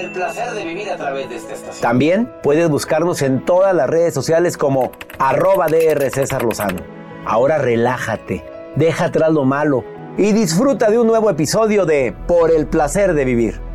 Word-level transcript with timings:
El 0.00 0.12
placer 0.12 0.52
de 0.52 0.64
vivir 0.64 0.88
a 0.90 0.96
través 0.96 1.28
de 1.28 1.36
esta 1.36 1.52
estación. 1.52 1.82
También 1.82 2.32
puedes 2.42 2.70
buscarnos 2.70 3.20
en 3.20 3.44
todas 3.44 3.74
las 3.74 3.86
redes 3.88 4.14
sociales 4.14 4.56
como 4.56 4.92
arroba 5.18 5.66
DR 5.66 6.10
César 6.10 6.42
Lozano. 6.42 6.80
Ahora 7.26 7.58
relájate, 7.58 8.42
deja 8.76 9.06
atrás 9.06 9.30
lo 9.30 9.44
malo 9.44 9.84
y 10.16 10.32
disfruta 10.32 10.90
de 10.90 10.98
un 10.98 11.06
nuevo 11.06 11.28
episodio 11.28 11.84
de 11.84 12.14
Por 12.26 12.50
el 12.50 12.66
placer 12.66 13.12
de 13.12 13.26
vivir. 13.26 13.69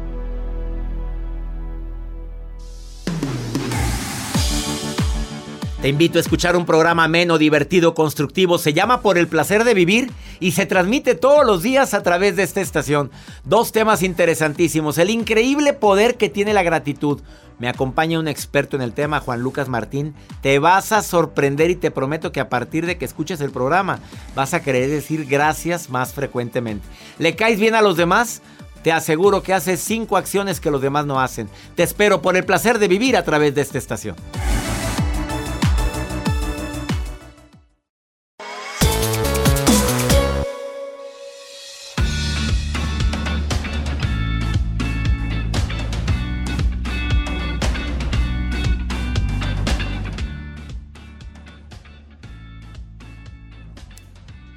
Te 5.85 5.89
invito 5.89 6.17
a 6.17 6.21
escuchar 6.21 6.55
un 6.55 6.65
programa 6.65 7.03
ameno, 7.03 7.37
divertido, 7.37 7.93
constructivo. 7.93 8.57
Se 8.57 8.73
llama 8.73 9.01
Por 9.01 9.19
el 9.19 9.27
placer 9.27 9.63
de 9.63 9.75
vivir 9.75 10.11
y 10.39 10.53
se 10.53 10.65
transmite 10.65 11.13
todos 11.13 11.45
los 11.45 11.61
días 11.61 11.93
a 11.93 12.01
través 12.01 12.35
de 12.35 12.41
esta 12.41 12.59
estación. 12.59 13.11
Dos 13.43 13.71
temas 13.71 14.01
interesantísimos. 14.01 14.97
El 14.97 15.11
increíble 15.11 15.73
poder 15.73 16.17
que 16.17 16.27
tiene 16.27 16.55
la 16.55 16.63
gratitud. 16.63 17.21
Me 17.59 17.69
acompaña 17.69 18.19
un 18.19 18.27
experto 18.27 18.75
en 18.75 18.81
el 18.81 18.93
tema, 18.93 19.19
Juan 19.19 19.41
Lucas 19.41 19.69
Martín. 19.69 20.15
Te 20.41 20.57
vas 20.57 20.91
a 20.91 21.03
sorprender 21.03 21.69
y 21.69 21.75
te 21.75 21.91
prometo 21.91 22.31
que 22.31 22.39
a 22.39 22.49
partir 22.49 22.87
de 22.87 22.97
que 22.97 23.05
escuches 23.05 23.39
el 23.39 23.51
programa 23.51 23.99
vas 24.33 24.55
a 24.55 24.63
querer 24.63 24.89
decir 24.89 25.27
gracias 25.27 25.91
más 25.91 26.15
frecuentemente. 26.15 26.87
¿Le 27.19 27.35
caes 27.35 27.59
bien 27.59 27.75
a 27.75 27.83
los 27.83 27.95
demás? 27.95 28.41
Te 28.81 28.91
aseguro 28.91 29.43
que 29.43 29.53
haces 29.53 29.81
cinco 29.81 30.17
acciones 30.17 30.59
que 30.59 30.71
los 30.71 30.81
demás 30.81 31.05
no 31.05 31.19
hacen. 31.19 31.47
Te 31.75 31.83
espero 31.83 32.23
por 32.23 32.35
el 32.35 32.43
placer 32.43 32.79
de 32.79 32.87
vivir 32.87 33.15
a 33.15 33.23
través 33.23 33.53
de 33.53 33.61
esta 33.61 33.77
estación. 33.77 34.15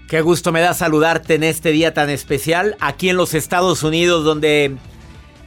Qué 0.08 0.22
gusto 0.22 0.52
me 0.52 0.62
da 0.62 0.72
saludarte 0.72 1.34
en 1.34 1.42
este 1.42 1.70
día 1.70 1.92
tan 1.92 2.08
especial 2.08 2.78
aquí 2.80 3.10
en 3.10 3.18
los 3.18 3.34
Estados 3.34 3.82
Unidos 3.82 4.24
donde 4.24 4.74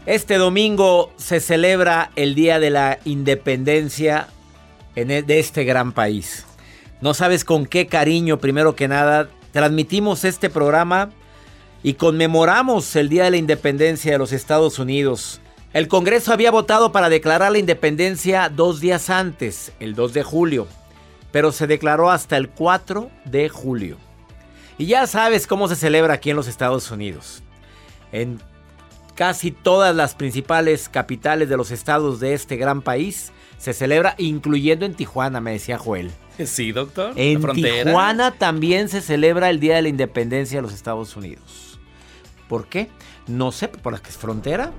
este 0.05 0.37
domingo 0.37 1.11
se 1.17 1.39
celebra 1.39 2.11
el 2.15 2.35
Día 2.35 2.59
de 2.59 2.69
la 2.69 2.99
Independencia 3.03 4.27
e, 4.95 5.03
de 5.03 5.39
este 5.39 5.63
gran 5.63 5.93
país. 5.93 6.45
No 7.01 7.15
sabes 7.15 7.43
con 7.43 7.65
qué 7.65 7.87
cariño, 7.87 8.37
primero 8.37 8.75
que 8.75 8.87
nada, 8.87 9.29
transmitimos 9.51 10.25
este 10.25 10.51
programa 10.51 11.09
y 11.81 11.95
conmemoramos 11.95 12.95
el 12.95 13.09
Día 13.09 13.23
de 13.23 13.31
la 13.31 13.37
Independencia 13.37 14.11
de 14.11 14.19
los 14.19 14.31
Estados 14.31 14.77
Unidos. 14.77 15.41
El 15.73 15.87
Congreso 15.87 16.33
había 16.33 16.51
votado 16.51 16.91
para 16.91 17.09
declarar 17.09 17.51
la 17.51 17.57
independencia 17.57 18.47
dos 18.47 18.79
días 18.79 19.09
antes, 19.09 19.71
el 19.79 19.95
2 19.95 20.13
de 20.13 20.21
julio, 20.21 20.67
pero 21.31 21.51
se 21.51 21.65
declaró 21.65 22.11
hasta 22.11 22.37
el 22.37 22.47
4 22.47 23.09
de 23.25 23.49
julio. 23.49 24.10
Y 24.81 24.87
ya 24.87 25.05
sabes 25.05 25.45
cómo 25.45 25.67
se 25.67 25.75
celebra 25.75 26.15
aquí 26.15 26.31
en 26.31 26.35
los 26.35 26.47
Estados 26.47 26.89
Unidos. 26.89 27.43
En 28.11 28.41
casi 29.13 29.51
todas 29.51 29.95
las 29.95 30.15
principales 30.15 30.89
capitales 30.89 31.49
de 31.49 31.55
los 31.55 31.69
estados 31.69 32.19
de 32.19 32.33
este 32.33 32.57
gran 32.57 32.81
país 32.81 33.31
se 33.59 33.73
celebra, 33.73 34.15
incluyendo 34.17 34.87
en 34.87 34.95
Tijuana, 34.95 35.39
me 35.39 35.51
decía 35.51 35.77
Joel. 35.77 36.09
Sí, 36.43 36.71
doctor. 36.71 37.13
En 37.15 37.39
Tijuana 37.53 38.31
también 38.31 38.89
se 38.89 39.01
celebra 39.01 39.51
el 39.51 39.59
Día 39.59 39.75
de 39.75 39.83
la 39.83 39.89
Independencia 39.89 40.57
de 40.57 40.63
los 40.63 40.73
Estados 40.73 41.15
Unidos. 41.15 41.79
¿Por 42.49 42.65
qué? 42.65 42.89
No 43.27 43.51
sé, 43.51 43.67
por 43.67 43.93
la 43.93 43.99
que 43.99 44.09
es 44.09 44.17
frontera. 44.17 44.71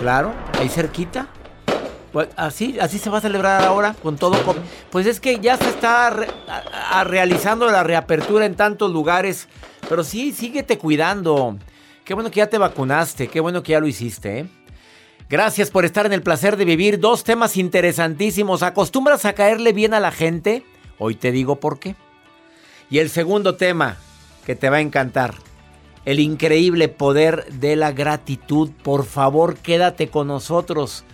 Claro, 0.00 0.34
ahí 0.54 0.68
cerquita. 0.68 1.28
Pues 2.12 2.28
así, 2.36 2.78
así 2.80 2.98
se 2.98 3.08
va 3.08 3.18
a 3.18 3.20
celebrar 3.20 3.62
ahora 3.62 3.94
con 3.94 4.16
todo. 4.16 4.36
Pues 4.90 5.06
es 5.06 5.20
que 5.20 5.38
ya 5.38 5.56
se 5.56 5.68
está 5.68 6.10
realizando 7.04 7.66
la 7.70 7.84
reapertura 7.84 8.46
en 8.46 8.56
tantos 8.56 8.90
lugares. 8.90 9.48
Pero 9.88 10.02
sí, 10.02 10.32
síguete 10.32 10.78
cuidando. 10.78 11.56
Qué 12.04 12.14
bueno 12.14 12.30
que 12.30 12.38
ya 12.38 12.48
te 12.48 12.58
vacunaste. 12.58 13.28
Qué 13.28 13.40
bueno 13.40 13.62
que 13.62 13.72
ya 13.72 13.80
lo 13.80 13.86
hiciste. 13.86 14.40
¿eh? 14.40 14.46
Gracias 15.28 15.70
por 15.70 15.84
estar 15.84 16.06
en 16.06 16.12
el 16.12 16.22
placer 16.22 16.56
de 16.56 16.64
vivir. 16.64 16.98
Dos 16.98 17.22
temas 17.22 17.56
interesantísimos. 17.56 18.64
¿Acostumbras 18.64 19.24
a 19.24 19.34
caerle 19.34 19.72
bien 19.72 19.94
a 19.94 20.00
la 20.00 20.10
gente? 20.10 20.64
Hoy 20.98 21.14
te 21.14 21.30
digo 21.30 21.60
por 21.60 21.78
qué. 21.78 21.94
Y 22.90 22.98
el 22.98 23.10
segundo 23.10 23.54
tema 23.54 23.96
que 24.44 24.56
te 24.56 24.68
va 24.68 24.78
a 24.78 24.80
encantar. 24.80 25.34
El 26.04 26.18
increíble 26.18 26.88
poder 26.88 27.46
de 27.52 27.76
la 27.76 27.92
gratitud. 27.92 28.70
Por 28.82 29.04
favor, 29.04 29.56
quédate 29.56 30.08
con 30.08 30.26
nosotros. 30.26 31.04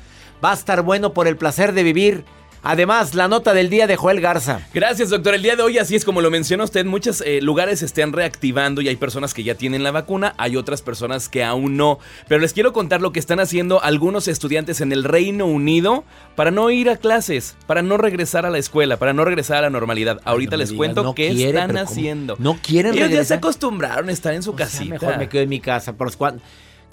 Va 0.45 0.51
a 0.53 0.55
estar 0.55 0.83
bueno 0.83 1.13
por 1.13 1.27
el 1.29 1.37
placer 1.37 1.73
de 1.73 1.83
vivir. 1.83 2.25
Además, 2.69 3.15
la 3.15 3.29
nota 3.29 3.55
del 3.55 3.71
día 3.71 3.87
de 3.87 3.95
Joel 3.95 4.21
Garza. 4.21 4.59
Gracias, 4.75 5.11
doctor. 5.11 5.35
El 5.37 5.43
día 5.43 5.55
de 5.55 5.63
hoy, 5.63 5.79
así 5.79 5.95
es 5.95 6.05
como 6.05 6.21
lo 6.21 6.33
mencionó 6.33 6.65
usted, 6.65 6.85
muchos 6.85 7.21
eh, 7.25 7.41
lugares 7.41 7.79
se 7.79 7.87
están 7.87 8.13
reactivando 8.13 8.81
y 8.81 8.89
hay 8.89 8.97
personas 8.97 9.35
que 9.35 9.45
ya 9.45 9.55
tienen 9.55 9.85
la 9.85 9.93
vacuna, 9.93 10.35
hay 10.37 10.57
otras 10.57 10.83
personas 10.83 11.29
que 11.29 11.45
aún 11.45 11.77
no. 11.77 12.01
Pero 12.27 12.41
les 12.41 12.53
quiero 12.53 12.73
contar 12.73 13.01
lo 13.01 13.13
que 13.13 13.21
están 13.21 13.39
haciendo 13.39 13.81
algunos 13.85 14.27
estudiantes 14.27 14.81
en 14.81 14.91
el 14.91 15.05
Reino 15.05 15.47
Unido 15.47 16.03
para 16.35 16.51
no 16.51 16.69
ir 16.71 16.91
a 16.91 16.97
clases, 16.97 17.55
para 17.69 17.83
no 17.83 17.99
regresar 17.99 18.47
a 18.47 18.51
la 18.51 18.59
escuela, 18.59 18.97
para 18.97 19.13
no 19.13 19.25
regresar 19.25 19.59
a 19.59 19.63
la 19.63 19.71
normalidad. 19.71 20.21
Ahorita 20.25 20.57
les 20.57 20.73
cuento 20.73 21.15
qué 21.15 21.29
están 21.29 21.77
haciendo. 21.77 22.35
No 22.41 22.59
quieren 22.61 22.95
Ellos 22.95 23.03
regresar. 23.11 23.23
ya 23.23 23.29
se 23.29 23.35
acostumbraron 23.35 24.09
a 24.09 24.13
estar 24.13 24.35
en 24.35 24.43
su 24.43 24.57
casita. 24.57 24.95
mejor 24.95 25.19
me 25.19 25.29
quedo 25.29 25.43
en 25.43 25.51
mi 25.51 25.61
casa. 25.61 25.93
Pero 25.93 26.09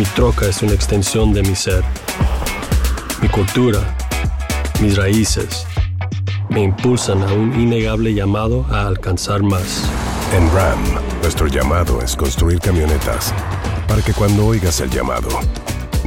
mi 0.00 0.06
troca 0.06 0.46
es 0.46 0.62
una 0.62 0.72
extensión 0.72 1.34
de 1.34 1.42
mi 1.42 1.54
ser. 1.54 1.84
Mi 3.20 3.28
cultura, 3.28 3.80
mis 4.80 4.96
raíces, 4.96 5.66
me 6.48 6.62
impulsan 6.62 7.22
a 7.22 7.30
un 7.34 7.60
innegable 7.60 8.14
llamado 8.14 8.64
a 8.70 8.86
alcanzar 8.86 9.42
más. 9.42 9.84
En 10.34 10.50
RAM, 10.54 10.82
nuestro 11.20 11.48
llamado 11.48 12.00
es 12.00 12.16
construir 12.16 12.60
camionetas 12.60 13.34
para 13.86 14.00
que 14.00 14.14
cuando 14.14 14.46
oigas 14.46 14.80
el 14.80 14.88
llamado, 14.88 15.28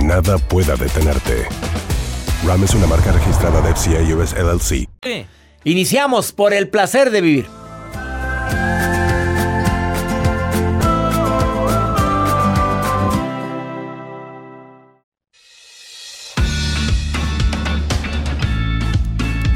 nada 0.01 0.39
pueda 0.39 0.75
detenerte. 0.75 1.45
RAM 2.47 2.63
es 2.63 2.73
una 2.73 2.87
marca 2.87 3.11
registrada 3.11 3.61
de 3.61 3.75
FCA 3.75 4.15
US 4.15 4.33
LLC. 4.33 4.89
Iniciamos 5.65 6.31
por 6.31 6.51
el 6.51 6.67
placer 6.67 7.11
de 7.11 7.21
vivir. 7.21 7.62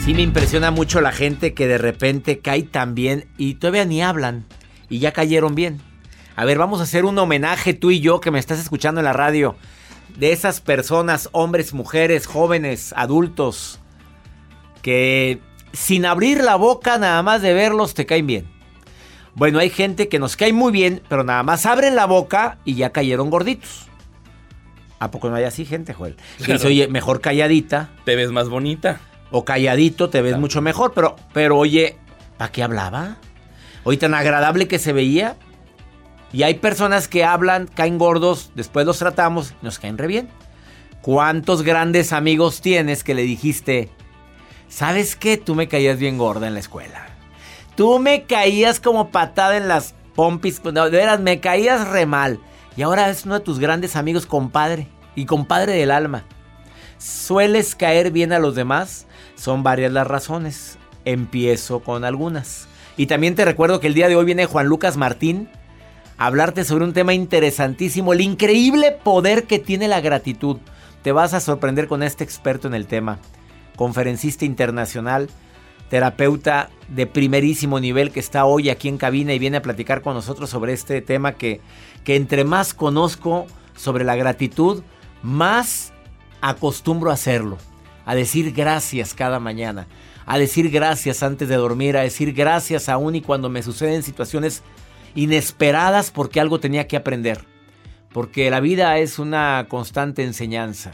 Sí 0.07 0.13
me 0.13 0.21
impresiona 0.21 0.71
mucho 0.71 1.01
la 1.01 1.12
gente 1.12 1.54
que 1.54 1.68
de 1.68 1.77
repente 1.77 2.39
cae 2.39 2.63
tan 2.63 2.95
bien 2.95 3.27
y 3.38 3.56
todavía 3.56 3.83
ni 3.83 4.01
hablan 4.01 4.45
y 4.88 5.00
ya 5.00 5.12
cayeron 5.12 5.54
bien. 5.54 5.81
A 6.38 6.45
ver, 6.45 6.57
vamos 6.57 6.80
a 6.80 6.83
hacer 6.83 7.04
un 7.04 7.18
homenaje 7.18 7.74
tú 7.74 7.92
y 7.92 8.00
yo 8.00 8.21
que 8.21 8.31
me 8.31 8.39
estás 8.39 8.57
escuchando 8.57 9.01
en 9.01 9.04
la 9.04 9.12
radio 9.12 9.57
de 10.18 10.31
esas 10.31 10.62
personas, 10.62 11.27
hombres, 11.33 11.74
mujeres, 11.74 12.25
jóvenes, 12.25 12.94
adultos, 12.95 13.81
que 14.81 15.42
sin 15.74 16.06
abrir 16.06 16.42
la 16.42 16.56
boca 16.56 16.98
nada 16.98 17.21
más 17.21 17.42
de 17.42 17.54
verlos 17.54 17.94
te 17.94 18.06
caen 18.06 18.27
bien. 18.27 18.48
Bueno, 19.36 19.59
hay 19.59 19.69
gente 19.69 20.07
que 20.07 20.19
nos 20.19 20.38
cae 20.38 20.54
muy 20.54 20.71
bien, 20.71 21.01
pero 21.09 21.25
nada 21.25 21.44
más 21.44 21.65
abren 21.65 21.98
la 21.98 22.06
boca 22.06 22.59
y 22.63 22.75
ya 22.75 22.92
cayeron 22.92 23.30
gorditos. 23.30 23.88
¿A 25.00 25.12
poco 25.12 25.30
no 25.30 25.36
hay 25.36 25.44
así 25.44 25.65
gente, 25.65 25.94
Joel? 25.94 26.15
Que 26.45 26.54
dice, 26.54 26.68
oye, 26.68 26.88
mejor 26.88 27.19
calladita. 27.19 27.89
Te 28.06 28.15
ves 28.15 28.31
más 28.31 28.48
bonita 28.48 29.01
o 29.32 29.46
calladito 29.46 30.10
te 30.10 30.22
ves 30.22 30.38
mucho 30.38 30.62
mejor, 30.62 30.94
pero, 30.94 31.16
pero 31.34 31.58
oye, 31.58 31.98
¿para 32.38 32.52
qué 32.52 32.64
hablaba? 32.64 33.18
Hoy 33.84 33.98
tan 33.98 34.14
agradable 34.14 34.68
que 34.68 34.80
se 34.80 34.94
veía. 34.94 35.36
Y 36.34 36.44
hay 36.44 36.56
personas 36.56 37.08
que 37.08 37.24
hablan, 37.24 37.68
caen 37.68 37.98
gordos, 37.98 38.52
después 38.54 38.86
los 38.86 39.00
tratamos, 39.00 39.54
nos 39.62 39.80
caen 39.80 39.98
re 39.98 40.08
bien. 40.08 40.30
¿Cuántos 41.02 41.64
grandes 41.64 42.12
amigos 42.12 42.60
tienes 42.60 43.04
que 43.06 43.16
le 43.16 43.22
dijiste, 43.22 43.90
¿sabes 44.68 45.16
qué? 45.16 45.38
Tú 45.38 45.56
me 45.56 45.70
caías 45.70 45.98
bien 45.98 46.18
gorda 46.18 46.48
en 46.48 46.54
la 46.54 46.60
escuela. 46.60 47.06
Tú 47.76 48.00
me 48.00 48.24
caías 48.24 48.82
como 48.82 49.10
patada 49.10 49.56
en 49.56 49.70
las 49.70 49.96
pompis, 50.16 50.62
de 50.62 50.90
veras, 50.90 51.22
me 51.22 51.40
caías 51.40 51.88
re 51.88 52.06
mal. 52.06 52.40
Y 52.76 52.82
ahora 52.82 53.10
es 53.10 53.26
uno 53.26 53.36
de 53.36 53.46
tus 53.46 53.60
grandes 53.60 53.96
amigos, 53.96 54.26
compadre, 54.26 54.90
y 55.16 55.26
compadre 55.26 55.74
del 55.74 55.92
alma. 55.92 56.26
¿Sueles 56.98 57.76
caer 57.76 58.12
bien 58.12 58.34
a 58.34 58.40
los 58.40 58.56
demás? 58.56 59.06
Son 59.36 59.64
varias 59.64 59.92
las 59.92 60.08
razones. 60.08 60.78
Empiezo 61.06 61.80
con 61.82 62.04
algunas. 62.04 62.68
Y 62.98 63.06
también 63.06 63.36
te 63.36 63.46
recuerdo 63.46 63.80
que 63.80 63.88
el 63.88 63.94
día 63.94 64.08
de 64.08 64.16
hoy 64.16 64.26
viene 64.26 64.48
Juan 64.48 64.68
Lucas 64.68 64.98
Martín 64.98 65.50
a 66.18 66.26
hablarte 66.26 66.64
sobre 66.64 66.84
un 66.84 66.94
tema 66.94 67.14
interesantísimo, 67.14 68.14
el 68.14 68.22
increíble 68.22 68.92
poder 69.04 69.44
que 69.44 69.60
tiene 69.60 69.88
la 69.88 70.02
gratitud. 70.02 70.58
Te 71.04 71.12
vas 71.12 71.36
a 71.36 71.40
sorprender 71.40 71.88
con 71.88 72.02
este 72.02 72.24
experto 72.24 72.68
en 72.68 72.74
el 72.74 72.88
tema. 72.88 73.20
Conferencista 73.76 74.44
internacional, 74.46 75.30
terapeuta 75.90 76.72
de 76.88 77.06
primerísimo 77.06 77.80
nivel 77.80 78.12
que 78.12 78.20
está 78.20 78.46
hoy 78.46 78.72
aquí 78.72 78.88
en 78.88 78.98
cabina 78.98 79.34
y 79.34 79.40
viene 79.40 79.58
a 79.58 79.62
platicar 79.62 80.02
con 80.02 80.16
nosotros 80.16 80.50
sobre 80.50 80.74
este 80.74 81.02
tema 81.02 81.34
que, 81.34 81.62
que 82.04 82.16
entre 82.16 82.44
más 82.44 82.74
conozco 82.74 83.46
sobre 83.76 84.04
la 84.04 84.16
gratitud, 84.16 84.82
más 85.22 85.94
acostumbro 86.42 87.12
a 87.12 87.16
hacerlo 87.16 87.57
a 88.07 88.16
decir 88.16 88.54
gracias 88.54 89.13
cada 89.13 89.38
mañana, 89.42 89.86
a 90.25 90.39
decir 90.39 90.72
gracias 90.72 91.24
antes 91.24 91.50
de 91.50 91.57
dormir, 91.57 91.98
a 91.98 92.04
decir 92.04 92.31
gracias 92.31 92.88
aún 92.88 93.16
y 93.16 93.22
cuando 93.22 93.50
me 93.50 93.62
suceden 93.62 94.01
situaciones 94.01 94.63
inesperadas 95.13 96.10
porque 96.10 96.39
algo 96.39 96.62
tenía 96.62 96.88
que 96.88 96.95
aprender. 96.95 97.44
Porque 98.13 98.50
la 98.50 98.62
vida 98.62 98.98
es 98.98 99.19
una 99.19 99.66
constante 99.68 100.24
enseñanza. 100.24 100.94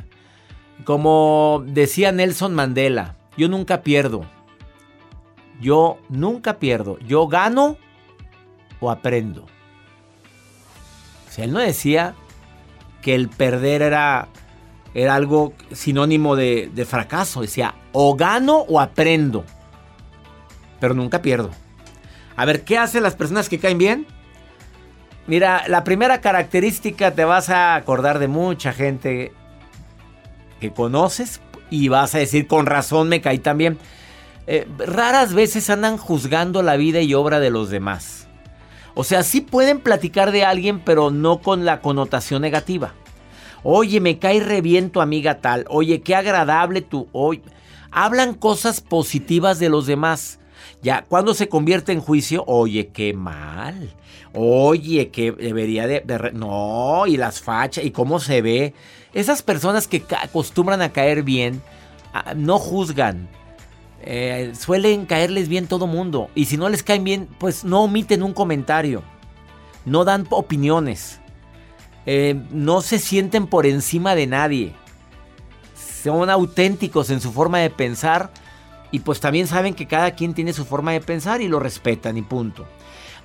Como 0.85 1.63
decía 1.67 2.11
Nelson 2.11 2.55
Mandela, 2.55 3.15
yo 3.37 3.47
nunca 3.47 3.83
pierdo. 3.83 4.25
Yo 5.61 5.99
nunca 6.09 6.57
pierdo. 6.57 6.97
Yo 7.05 7.27
gano 7.27 7.77
o 8.79 8.89
aprendo. 8.89 9.43
O 9.43 11.31
sea, 11.31 11.45
él 11.45 11.53
no 11.53 11.59
decía 11.59 12.15
que 13.03 13.13
el 13.13 13.29
perder 13.29 13.83
era 13.83 14.29
era 14.93 15.15
algo 15.15 15.53
sinónimo 15.71 16.35
de, 16.35 16.87
fracaso. 16.87 17.41
Decía, 17.41 17.75
o 17.91 18.15
gano 18.15 18.59
o 18.59 18.79
aprendo. 18.79 19.43
Pero 20.79 20.93
nunca 20.93 21.21
pierdo. 21.21 21.51
A 22.35 22.45
ver, 22.45 22.63
¿qué 22.63 22.77
hacen 22.77 23.03
las 23.03 23.15
personas 23.15 23.49
que 23.49 23.59
caen 23.59 23.77
bien? 23.77 24.07
Mira, 25.27 25.63
la 25.67 25.83
primera 25.83 26.19
característica 26.21 27.11
te 27.11 27.23
vas 27.23 27.49
a 27.49 27.75
acordar 27.75 28.19
de 28.19 28.27
mucha 28.27 28.73
gente 28.73 29.31
que 30.59 30.71
conoces 30.71 31.41
y 31.69 31.87
vas 31.87 32.13
a 32.13 32.19
decir, 32.19 32.47
con 32.47 32.65
razón 32.65 33.07
me 33.09 33.21
caí 33.21 33.39
también. 33.39 33.77
Eh, 34.45 34.67
raras 34.77 35.33
veces 35.33 35.69
andan 35.69 35.97
juzgando 35.97 36.61
la 36.61 36.75
vida 36.75 36.99
y 36.99 37.13
obra 37.13 37.39
de 37.39 37.49
los 37.49 37.69
demás. 37.69 38.27
O 38.95 39.03
sea, 39.03 39.23
sí 39.23 39.41
pueden 39.41 39.79
platicar 39.79 40.31
de 40.31 40.43
alguien, 40.43 40.79
pero 40.79 41.09
no 41.09 41.39
con 41.39 41.65
la 41.65 41.79
connotación 41.79 42.41
negativa. 42.41 42.93
Oye, 43.63 43.99
me 43.99 44.19
cae 44.19 44.39
re 44.41 44.61
bien 44.61 44.89
tu 44.89 45.01
amiga 45.01 45.39
tal. 45.39 45.65
Oye, 45.69 46.01
qué 46.01 46.15
agradable 46.15 46.81
tu. 46.81 47.07
Hoy. 47.11 47.41
Hablan 47.91 48.33
cosas 48.33 48.81
positivas 48.81 49.59
de 49.59 49.69
los 49.69 49.85
demás. 49.85 50.39
Ya, 50.81 51.05
cuando 51.07 51.33
se 51.33 51.47
convierte 51.47 51.91
en 51.91 52.01
juicio, 52.01 52.43
oye, 52.47 52.87
qué 52.87 53.13
mal. 53.13 53.93
Oye, 54.33 55.09
que 55.09 55.31
debería 55.31 55.87
de, 55.87 56.03
no, 56.33 57.05
y 57.07 57.17
las 57.17 57.41
fachas, 57.41 57.85
y 57.85 57.91
cómo 57.91 58.19
se 58.19 58.41
ve. 58.41 58.73
Esas 59.13 59.43
personas 59.43 59.87
que 59.87 60.03
acostumbran 60.21 60.81
a 60.81 60.91
caer 60.91 61.23
bien, 61.23 61.61
ah, 62.13 62.33
no 62.35 62.57
juzgan. 62.57 63.29
Eh, 64.01 64.51
suelen 64.59 65.05
caerles 65.05 65.47
bien 65.47 65.67
todo 65.67 65.87
mundo. 65.87 66.29
Y 66.35 66.45
si 66.45 66.57
no 66.57 66.67
les 66.67 66.83
caen 66.83 67.03
bien, 67.03 67.29
pues 67.37 67.63
no 67.63 67.83
omiten 67.83 68.23
un 68.23 68.33
comentario. 68.33 69.03
No 69.85 70.03
dan 70.03 70.27
opiniones. 70.29 71.21
Eh, 72.05 72.39
no 72.51 72.81
se 72.81 72.99
sienten 72.99 73.47
por 73.47 73.65
encima 73.65 74.15
de 74.15 74.27
nadie. 74.27 74.73
Son 76.03 76.29
auténticos 76.29 77.09
en 77.09 77.21
su 77.21 77.31
forma 77.31 77.59
de 77.59 77.69
pensar 77.69 78.31
y 78.91 78.99
pues 78.99 79.19
también 79.19 79.47
saben 79.47 79.73
que 79.73 79.87
cada 79.87 80.11
quien 80.11 80.33
tiene 80.33 80.53
su 80.53 80.65
forma 80.65 80.91
de 80.91 81.01
pensar 81.01 81.41
y 81.41 81.47
lo 81.47 81.59
respetan 81.59 82.17
y 82.17 82.21
punto. 82.21 82.67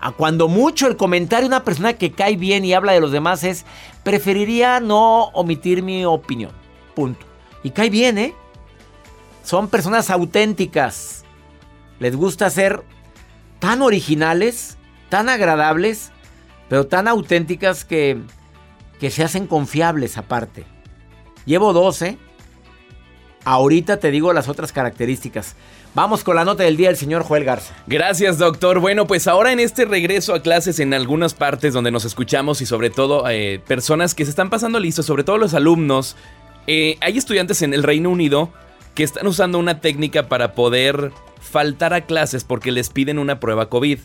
A 0.01 0.13
cuando 0.13 0.47
mucho 0.47 0.87
el 0.87 0.97
comentario 0.97 1.49
de 1.49 1.55
una 1.55 1.65
persona 1.65 1.95
que 1.95 2.13
cae 2.13 2.37
bien 2.37 2.65
y 2.65 2.73
habla 2.73 2.93
de 2.93 3.01
los 3.01 3.11
demás 3.11 3.43
es, 3.43 3.65
preferiría 4.05 4.79
no 4.79 5.25
omitir 5.35 5.83
mi 5.83 6.05
opinión. 6.05 6.53
Punto. 6.95 7.27
Y 7.65 7.71
cae 7.71 7.91
bien, 7.91 8.17
¿eh? 8.17 8.35
Son 9.43 9.69
personas 9.69 10.09
auténticas. 10.11 11.25
Les 11.99 12.15
gusta 12.15 12.49
ser 12.49 12.85
tan 13.59 13.83
originales, 13.83 14.79
tan 15.09 15.29
agradables, 15.29 16.13
pero 16.69 16.87
tan 16.87 17.09
auténticas 17.09 17.85
que 17.85 18.21
que 18.99 19.11
se 19.11 19.25
hacen 19.25 19.47
confiables 19.47 20.19
aparte. 20.19 20.65
Llevo 21.45 21.73
12. 21.73 22.19
Ahorita 23.45 23.99
te 23.99 24.11
digo 24.11 24.33
las 24.33 24.49
otras 24.49 24.73
características. 24.73 25.57
Vamos 25.95 26.23
con 26.23 26.37
la 26.37 26.45
nota 26.45 26.65
del 26.65 26.77
día 26.77 26.89
del 26.89 26.97
señor 26.97 27.23
Joel 27.23 27.45
Garza. 27.45 27.75
Gracias, 27.87 28.39
doctor. 28.39 28.79
Bueno, 28.79 29.07
pues 29.07 29.27
ahora 29.27 29.53
en 29.53 29.61
este 29.61 29.85
regreso 29.85 30.35
a 30.35 30.43
clases 30.43 30.81
en 30.81 30.93
algunas 30.93 31.35
partes 31.35 31.73
donde 31.73 31.91
nos 31.91 32.05
escuchamos 32.05 32.61
y 32.61 32.67
sobre 32.67 32.91
todo 32.91 33.29
eh, 33.29 33.61
personas 33.67 34.15
que 34.15 34.25
se 34.25 34.31
están 34.31 34.51
pasando 34.51 34.79
listos, 34.79 35.07
sobre 35.07 35.25
todo 35.25 35.39
los 35.39 35.55
alumnos, 35.55 36.17
eh, 36.67 36.99
hay 37.01 37.17
estudiantes 37.17 37.63
en 37.63 37.73
el 37.73 37.83
Reino 37.83 38.11
Unido 38.11 38.51
que 38.95 39.03
están 39.03 39.27
usando 39.27 39.59
una 39.59 39.81
técnica 39.81 40.29
para 40.29 40.53
poder 40.53 41.13
faltar 41.41 41.95
a 41.95 42.03
clases 42.03 42.45
porque 42.45 42.73
les 42.73 42.91
piden 42.91 43.19
una 43.19 43.41
prueba 43.41 43.69
COVID. 43.71 43.99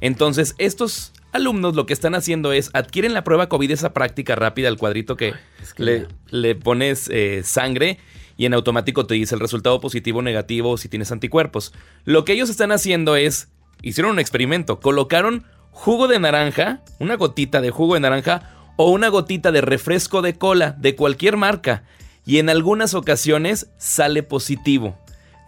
Entonces, 0.00 0.54
estos 0.58 1.12
alumnos 1.32 1.74
lo 1.74 1.86
que 1.86 1.92
están 1.92 2.14
haciendo 2.14 2.52
es 2.52 2.70
adquieren 2.72 3.14
la 3.14 3.24
prueba 3.24 3.48
COVID, 3.48 3.70
esa 3.70 3.92
práctica 3.92 4.34
rápida, 4.34 4.68
el 4.68 4.76
cuadrito 4.76 5.16
que, 5.16 5.34
le, 5.76 6.06
le, 6.30 6.54
pones 6.54 7.08
eh, 7.10 7.42
sangre 7.44 7.98
y 8.36 8.46
en 8.46 8.54
automático 8.54 9.06
te 9.06 9.14
dice 9.14 9.34
el 9.34 9.40
resultado 9.40 9.80
positivo 9.80 10.20
o 10.20 10.22
negativo 10.22 10.76
si 10.76 10.88
tienes 10.88 11.12
anticuerpos. 11.12 11.72
Lo 12.04 12.24
que 12.24 12.32
ellos 12.32 12.50
están 12.50 12.72
haciendo 12.72 13.16
es, 13.16 13.48
hicieron 13.82 14.12
un 14.12 14.20
experimento, 14.20 14.80
colocaron 14.80 15.44
jugo 15.70 16.08
de 16.08 16.18
naranja, 16.18 16.82
una 16.98 17.16
gotita 17.16 17.60
de 17.60 17.70
jugo 17.70 17.94
de 17.94 18.00
naranja 18.00 18.54
o 18.76 18.90
una 18.90 19.08
gotita 19.08 19.52
de 19.52 19.60
refresco 19.60 20.22
de 20.22 20.34
cola 20.34 20.72
de 20.78 20.94
cualquier 20.94 21.36
marca 21.36 21.82
y 22.24 22.38
en 22.38 22.48
algunas 22.48 22.94
ocasiones 22.94 23.70
sale 23.78 24.22
positivo. 24.22 24.96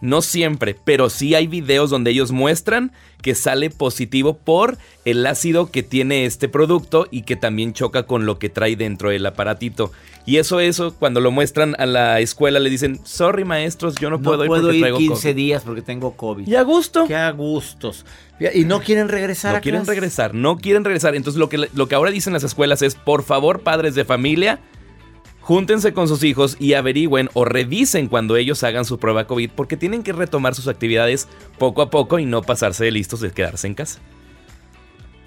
No 0.01 0.21
siempre, 0.21 0.75
pero 0.83 1.09
sí 1.09 1.35
hay 1.35 1.47
videos 1.47 1.89
donde 1.89 2.11
ellos 2.11 2.31
muestran 2.31 2.91
que 3.21 3.35
sale 3.35 3.69
positivo 3.69 4.35
por 4.35 4.77
el 5.05 5.25
ácido 5.27 5.69
que 5.69 5.83
tiene 5.83 6.25
este 6.25 6.49
producto 6.49 7.07
y 7.11 7.21
que 7.21 7.35
también 7.35 7.73
choca 7.73 8.03
con 8.03 8.25
lo 8.25 8.39
que 8.39 8.49
trae 8.49 8.75
dentro 8.75 9.09
del 9.09 9.25
aparatito. 9.25 9.91
Y 10.25 10.37
eso, 10.37 10.59
eso, 10.59 10.93
cuando 10.95 11.19
lo 11.19 11.31
muestran 11.31 11.75
a 11.79 11.85
la 11.85 12.19
escuela 12.19 12.59
le 12.59 12.69
dicen, 12.69 12.99
sorry 13.03 13.43
maestros, 13.43 13.95
yo 13.95 14.09
no, 14.09 14.21
puedo 14.21 14.43
ir 14.43 14.49
porque 14.49 14.77
ir 14.77 14.95
15 14.95 15.33
días 15.33 15.63
porque 15.63 15.81
tengo 15.81 16.15
COVID. 16.15 16.47
Y 16.47 16.55
a 16.55 16.63
gusto. 16.63 17.05
Qué 17.07 17.15
a 17.15 17.31
gustos. 17.31 18.05
Y 18.53 18.65
no 18.65 18.81
quieren 18.81 19.07
regresar. 19.07 19.55
No 19.55 19.61
quieren 19.61 19.85
regresar, 19.85 20.33
no 20.33 20.57
quieren 20.57 20.83
regresar. 20.83 21.15
Entonces 21.15 21.39
lo 21.39 21.49
que, 21.49 21.69
lo 21.73 21.87
que 21.87 21.95
ahora 21.95 22.09
dicen 22.11 22.33
las 22.33 22.43
escuelas 22.43 22.81
es, 22.81 22.95
por 22.95 23.23
favor, 23.23 23.61
padres 23.61 23.93
de 23.93 24.03
familia, 24.03 24.59
Júntense 25.51 25.91
con 25.91 26.07
sus 26.07 26.23
hijos 26.23 26.55
y 26.61 26.75
averigüen 26.75 27.29
o 27.33 27.43
revisen 27.43 28.07
cuando 28.07 28.37
ellos 28.37 28.63
hagan 28.63 28.85
su 28.85 28.99
prueba 28.99 29.27
COVID 29.27 29.49
porque 29.53 29.75
tienen 29.75 30.01
que 30.01 30.13
retomar 30.13 30.55
sus 30.55 30.69
actividades 30.69 31.27
poco 31.57 31.81
a 31.81 31.89
poco 31.89 32.19
y 32.19 32.25
no 32.25 32.41
pasarse 32.41 32.85
de 32.85 32.91
listos 32.91 33.19
de 33.19 33.31
quedarse 33.31 33.67
en 33.67 33.73
casa. 33.73 33.99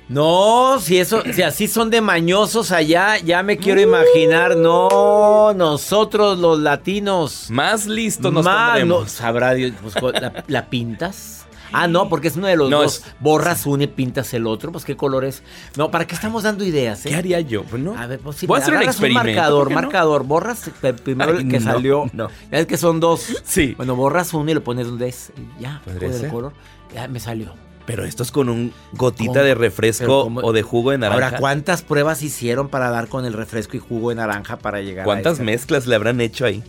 No, 0.09 0.81
si 0.81 0.97
eso, 0.97 1.23
si 1.31 1.43
así 1.43 1.69
son 1.69 1.91
de 1.91 2.01
mañosos 2.01 2.73
allá, 2.73 3.19
ya 3.19 3.43
me 3.43 3.59
quiero 3.59 3.83
imaginar. 3.83 4.57
No, 4.57 5.53
nosotros 5.53 6.39
los 6.39 6.59
latinos. 6.59 7.51
Más 7.51 7.85
listos 7.85 8.33
nos 8.33 8.47
Más, 8.47 8.83
no, 8.87 9.07
sabrá 9.07 9.53
Dios, 9.53 9.75
pues, 10.01 10.15
la 10.47 10.71
pintas. 10.71 11.45
Ah, 11.75 11.89
no, 11.89 12.09
porque 12.09 12.29
es 12.29 12.37
uno 12.37 12.47
de 12.47 12.57
los 12.57 12.71
dos. 12.71 13.03
Borras 13.19 13.67
uno 13.67 13.83
y 13.83 13.87
pintas 13.89 14.33
el 14.33 14.47
otro. 14.47 14.71
Pues, 14.71 14.85
¿qué 14.85 14.97
color 14.97 15.25
es? 15.25 15.43
No, 15.77 15.91
¿para 15.91 16.07
qué 16.07 16.15
estamos 16.15 16.45
dando 16.45 16.65
ideas? 16.65 17.05
Eh? 17.05 17.09
¿Qué 17.09 17.17
haría 17.17 17.41
yo? 17.41 17.65
Pues 17.65 17.83
no. 17.83 17.99
A 17.99 18.07
ver, 18.07 18.21
pues 18.21 18.37
sí, 18.37 18.47
Voy 18.47 18.61
a 18.61 18.63
hacer 18.63 18.75
un 18.75 18.83
experimento. 18.83 19.25
marcador, 19.25 19.71
marcador. 19.71 20.25
Borras 20.25 20.71
primero 21.03 21.37
el 21.37 21.49
que 21.49 21.61
salió. 21.61 22.05
No. 22.13 22.29
Ya 22.51 22.59
es 22.59 22.67
que 22.67 22.77
son 22.77 23.01
dos. 23.01 23.43
Sí. 23.45 23.75
Bueno, 23.77 23.97
borras 23.97 24.33
uno 24.35 24.51
y 24.51 24.55
lo 24.55 24.63
pones 24.63 24.87
donde 24.87 25.09
es. 25.09 25.33
Ya, 25.59 25.83
el 26.01 26.29
color. 26.29 26.53
Ya 26.95 27.09
me 27.09 27.19
salió. 27.19 27.55
Pero 27.87 28.05
esto 28.05 28.23
es 28.23 28.31
con 28.31 28.49
un 28.49 28.73
gotita 28.93 29.43
de 29.43 29.55
refresco 29.55 30.25
o 30.27 30.53
de 30.53 30.63
jugo 30.63 30.93
de 30.93 30.99
naranja. 30.99 31.27
Ahora, 31.27 31.39
¿cuántas 31.39 31.83
pruebas 31.83 32.23
hicieron 32.23 32.69
para 32.69 32.89
dar 32.89 33.09
con 33.09 33.27
el 33.27 33.35
refresco 33.35 33.77
y 33.77 33.81
jugo 33.81 34.09
de 34.09 34.15
naranja 34.15 34.59
para 34.59 34.81
llegar 34.81 35.05
¿Cuántas 35.05 35.41
mezclas 35.41 35.87
le 35.87 35.95
habrán 35.95 36.21
hecho 36.21 36.47
ahí? 36.47 36.63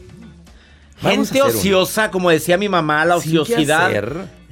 Gente 0.98 1.42
ociosa, 1.42 2.12
como 2.12 2.30
decía 2.30 2.58
mi 2.58 2.70
mamá, 2.70 3.06
la 3.06 3.18
ociosidad. 3.18 3.92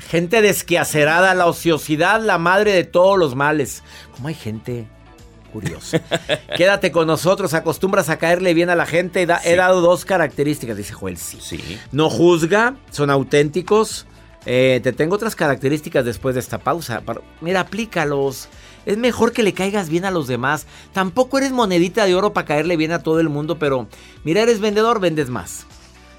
Gente 0.10 0.42
desquacerada, 0.42 1.34
la 1.34 1.48
ociosidad, 1.48 2.22
la 2.22 2.38
madre 2.38 2.74
de 2.74 2.84
todos 2.84 3.18
los 3.18 3.36
males. 3.36 3.84
¿Cómo 4.16 4.28
hay 4.28 4.36
gente 4.36 4.88
curiosa? 5.52 6.02
Quédate 6.58 6.92
con 6.92 7.08
nosotros, 7.08 7.54
acostumbras 7.54 8.10
a 8.10 8.18
caerle 8.18 8.54
bien 8.54 8.70
a 8.70 8.76
la 8.76 8.86
gente. 8.86 9.28
He 9.44 9.56
dado 9.56 9.82
dos 9.82 10.06
características, 10.06 10.78
dice 10.78 10.94
Joel. 10.94 11.18
Sí. 11.18 11.40
sí. 11.42 11.80
No 11.92 12.10
juzga, 12.10 12.76
son 12.92 13.10
auténticos. 13.10 14.06
Eh, 14.46 14.82
te 14.84 14.92
tengo 14.92 15.16
otras 15.16 15.36
características 15.36 16.04
después 16.04 16.36
de 16.36 16.42
esta 16.42 16.58
pausa. 16.60 17.02
Mira, 17.42 17.62
aplícalos. 17.62 18.50
Es 18.86 18.98
mejor 18.98 19.32
que 19.32 19.44
le 19.44 19.54
caigas 19.54 19.90
bien 19.90 20.04
a 20.04 20.12
los 20.12 20.28
demás. 20.28 20.68
Tampoco 20.92 21.38
eres 21.38 21.52
monedita 21.52 22.06
de 22.06 22.16
oro 22.16 22.34
para 22.34 22.46
caerle 22.46 22.76
bien 22.76 22.92
a 22.92 23.02
todo 23.02 23.22
el 23.22 23.30
mundo, 23.30 23.58
pero 23.58 23.88
mira, 24.26 24.42
eres 24.42 24.60
vendedor, 24.60 25.00
vendes 25.00 25.30
más. 25.30 25.66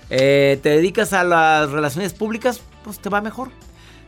Eh, 0.08 0.58
te 0.62 0.70
dedicas 0.70 1.12
a 1.12 1.24
las 1.24 1.70
relaciones 1.70 2.14
públicas, 2.14 2.60
pues 2.82 2.98
te 2.98 3.10
va 3.10 3.20
mejor 3.20 3.50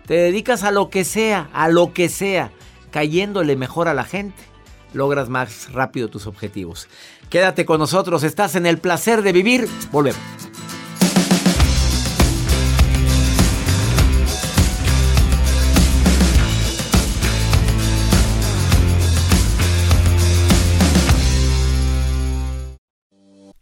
te 0.06 0.14
dedicas 0.14 0.62
a 0.62 0.70
lo 0.70 0.88
que 0.90 1.04
sea, 1.04 1.50
a 1.52 1.68
lo 1.68 1.92
que 1.92 2.08
sea, 2.08 2.52
cayéndole 2.90 3.56
mejor 3.56 3.88
a 3.88 3.94
la 3.94 4.04
gente, 4.04 4.42
logras 4.92 5.28
más 5.28 5.72
rápido 5.72 6.08
tus 6.08 6.26
objetivos. 6.26 6.88
Quédate 7.28 7.66
con 7.66 7.80
nosotros, 7.80 8.22
estás 8.22 8.54
en 8.54 8.66
el 8.66 8.78
placer 8.78 9.22
de 9.22 9.32
vivir. 9.32 9.68
Volvemos. 9.90 10.20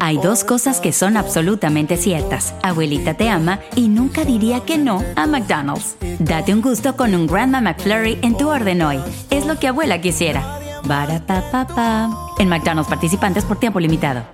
Hay 0.00 0.18
dos 0.18 0.42
cosas 0.42 0.80
que 0.80 0.92
son 0.92 1.16
absolutamente 1.16 1.96
ciertas. 1.96 2.54
Abuelita 2.62 3.14
te 3.14 3.30
ama 3.30 3.60
y 3.76 3.86
nunca 3.86 4.24
diría 4.24 4.60
que 4.60 4.78
no 4.78 5.02
a 5.14 5.26
McDonald's. 5.26 5.96
Date 6.18 6.52
un 6.52 6.60
gusto 6.60 6.96
con 6.96 7.14
un 7.14 7.28
Grandma 7.28 7.60
McFlurry 7.60 8.18
en 8.22 8.36
tu 8.36 8.48
orden 8.48 8.82
hoy. 8.82 9.00
Es 9.30 9.46
lo 9.46 9.58
que 9.58 9.68
abuela 9.68 10.00
quisiera. 10.00 10.58
En 12.38 12.48
McDonald's 12.48 12.88
participantes 12.88 13.44
por 13.44 13.58
tiempo 13.58 13.78
limitado. 13.78 14.24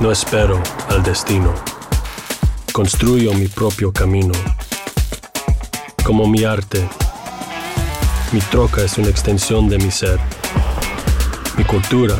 No 0.00 0.12
espero 0.12 0.62
al 0.90 1.02
destino. 1.02 1.54
Construyo 2.72 3.32
mi 3.32 3.48
propio 3.48 3.90
camino. 3.90 4.34
Como 6.04 6.26
mi 6.26 6.44
arte. 6.44 6.86
Mi 8.32 8.40
troca 8.40 8.82
es 8.82 8.98
una 8.98 9.08
extensión 9.08 9.68
de 9.68 9.78
mi 9.78 9.90
ser. 9.90 10.20
Mi 11.56 11.64
cultura. 11.64 12.14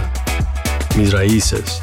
Mis 0.97 1.13
raíces 1.13 1.83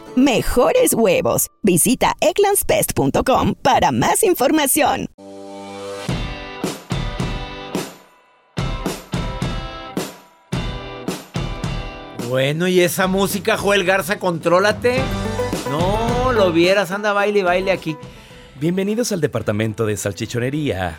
mejores 0.15 0.93
huevos. 0.93 1.47
Visita 1.61 2.13
egglandsbest.com 2.19 3.55
para 3.61 3.91
más 3.91 4.23
información. 4.23 5.07
Bueno, 12.31 12.69
y 12.69 12.79
esa 12.79 13.07
música, 13.07 13.57
Joel 13.57 13.83
Garza, 13.83 14.17
contrólate. 14.17 15.01
No, 15.69 16.31
lo 16.31 16.53
vieras, 16.53 16.91
anda 16.91 17.11
baile 17.11 17.39
y 17.39 17.43
baile 17.43 17.71
aquí. 17.71 17.97
Bienvenidos 18.57 19.11
al 19.11 19.19
departamento 19.19 19.85
de 19.85 19.97
salchichonería. 19.97 20.97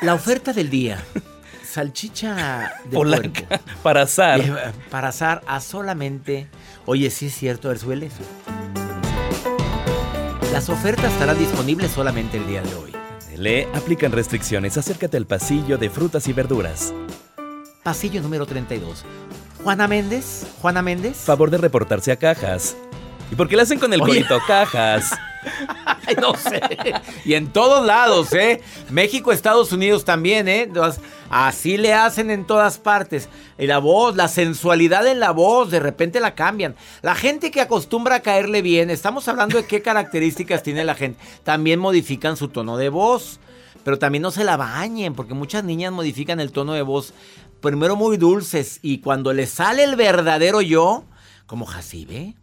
La 0.00 0.14
oferta 0.14 0.52
del 0.52 0.70
día. 0.70 1.02
salchicha 1.74 2.72
de 2.84 2.90
Polanca, 2.94 3.42
puerco. 3.48 3.64
para 3.82 4.02
azar. 4.02 4.40
Eh, 4.40 4.52
Para 4.90 5.08
azar 5.08 5.42
a 5.46 5.60
solamente. 5.60 6.46
Oye, 6.86 7.10
sí 7.10 7.26
es 7.26 7.34
cierto, 7.34 7.74
suele 7.76 8.06
eso. 8.06 8.22
Las 10.52 10.68
ofertas 10.68 11.12
estarán 11.12 11.36
disponibles 11.38 11.90
solamente 11.90 12.36
el 12.36 12.46
día 12.46 12.62
de 12.62 12.74
hoy. 12.76 12.92
Le 13.36 13.64
aplican 13.74 14.12
restricciones. 14.12 14.76
Acércate 14.78 15.16
al 15.16 15.26
pasillo 15.26 15.76
de 15.76 15.90
frutas 15.90 16.28
y 16.28 16.32
verduras. 16.32 16.94
Pasillo 17.82 18.22
número 18.22 18.46
32. 18.46 19.04
Juana 19.64 19.88
Méndez. 19.88 20.46
Juana 20.62 20.80
Méndez. 20.80 21.16
Favor 21.16 21.50
de 21.50 21.58
reportarse 21.58 22.12
a 22.12 22.16
cajas. 22.16 22.76
¿Y 23.32 23.34
por 23.34 23.48
qué 23.48 23.56
le 23.56 23.62
hacen 23.62 23.80
con 23.80 23.92
el 23.92 24.00
Oye. 24.00 24.24
cajas? 24.46 25.10
No 26.20 26.34
sé. 26.34 26.60
Y 27.24 27.34
en 27.34 27.52
todos 27.52 27.84
lados, 27.86 28.32
¿eh? 28.32 28.60
México, 28.90 29.32
Estados 29.32 29.72
Unidos 29.72 30.04
también, 30.04 30.48
¿eh? 30.48 30.70
Así 31.30 31.76
le 31.76 31.94
hacen 31.94 32.30
en 32.30 32.44
todas 32.46 32.78
partes. 32.78 33.28
Y 33.58 33.66
la 33.66 33.78
voz, 33.78 34.16
la 34.16 34.28
sensualidad 34.28 35.06
en 35.06 35.20
la 35.20 35.30
voz, 35.30 35.70
de 35.70 35.80
repente 35.80 36.20
la 36.20 36.34
cambian. 36.34 36.76
La 37.02 37.14
gente 37.14 37.50
que 37.50 37.60
acostumbra 37.60 38.16
a 38.16 38.20
caerle 38.20 38.62
bien, 38.62 38.90
estamos 38.90 39.28
hablando 39.28 39.56
de 39.56 39.66
qué 39.66 39.82
características 39.82 40.62
tiene 40.62 40.84
la 40.84 40.94
gente. 40.94 41.22
También 41.42 41.80
modifican 41.80 42.36
su 42.36 42.48
tono 42.48 42.76
de 42.76 42.88
voz. 42.88 43.40
Pero 43.84 43.98
también 43.98 44.22
no 44.22 44.30
se 44.30 44.44
la 44.44 44.56
bañen, 44.56 45.14
porque 45.14 45.34
muchas 45.34 45.62
niñas 45.62 45.92
modifican 45.92 46.40
el 46.40 46.52
tono 46.52 46.72
de 46.72 46.82
voz. 46.82 47.12
Primero 47.60 47.96
muy 47.96 48.16
dulces 48.16 48.78
y 48.82 48.98
cuando 48.98 49.32
les 49.32 49.50
sale 49.50 49.84
el 49.84 49.96
verdadero 49.96 50.62
yo, 50.62 51.04
como 51.46 51.66
Jacibe, 51.66 52.34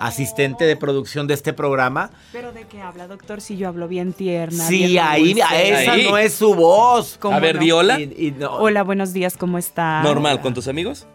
asistente 0.00 0.64
de 0.64 0.76
producción 0.76 1.26
de 1.28 1.34
este 1.34 1.52
programa, 1.52 2.10
¿Pero 2.32 2.52
de 2.52 2.64
qué 2.66 2.80
habla, 2.82 3.06
doctor? 3.06 3.40
Si 3.40 3.56
yo 3.56 3.68
hablo 3.68 3.86
bien 3.88 4.12
tierna. 4.12 4.66
Sí, 4.66 4.86
bien 4.88 4.98
ahí, 5.04 5.30
esa 5.40 5.96
no 5.96 6.18
es 6.18 6.34
su 6.34 6.54
voz. 6.54 7.16
¿Cómo 7.20 7.36
A 7.36 7.40
ver, 7.40 7.56
no? 7.56 7.60
di 7.62 7.70
hola. 7.70 8.00
Y- 8.00 8.14
y 8.18 8.30
no- 8.32 8.50
Hola, 8.56 8.82
buenos 8.82 9.12
días, 9.12 9.36
¿cómo 9.36 9.58
está? 9.58 10.02
Normal, 10.02 10.40
¿con 10.40 10.54
tus 10.54 10.66
amigos? 10.68 11.06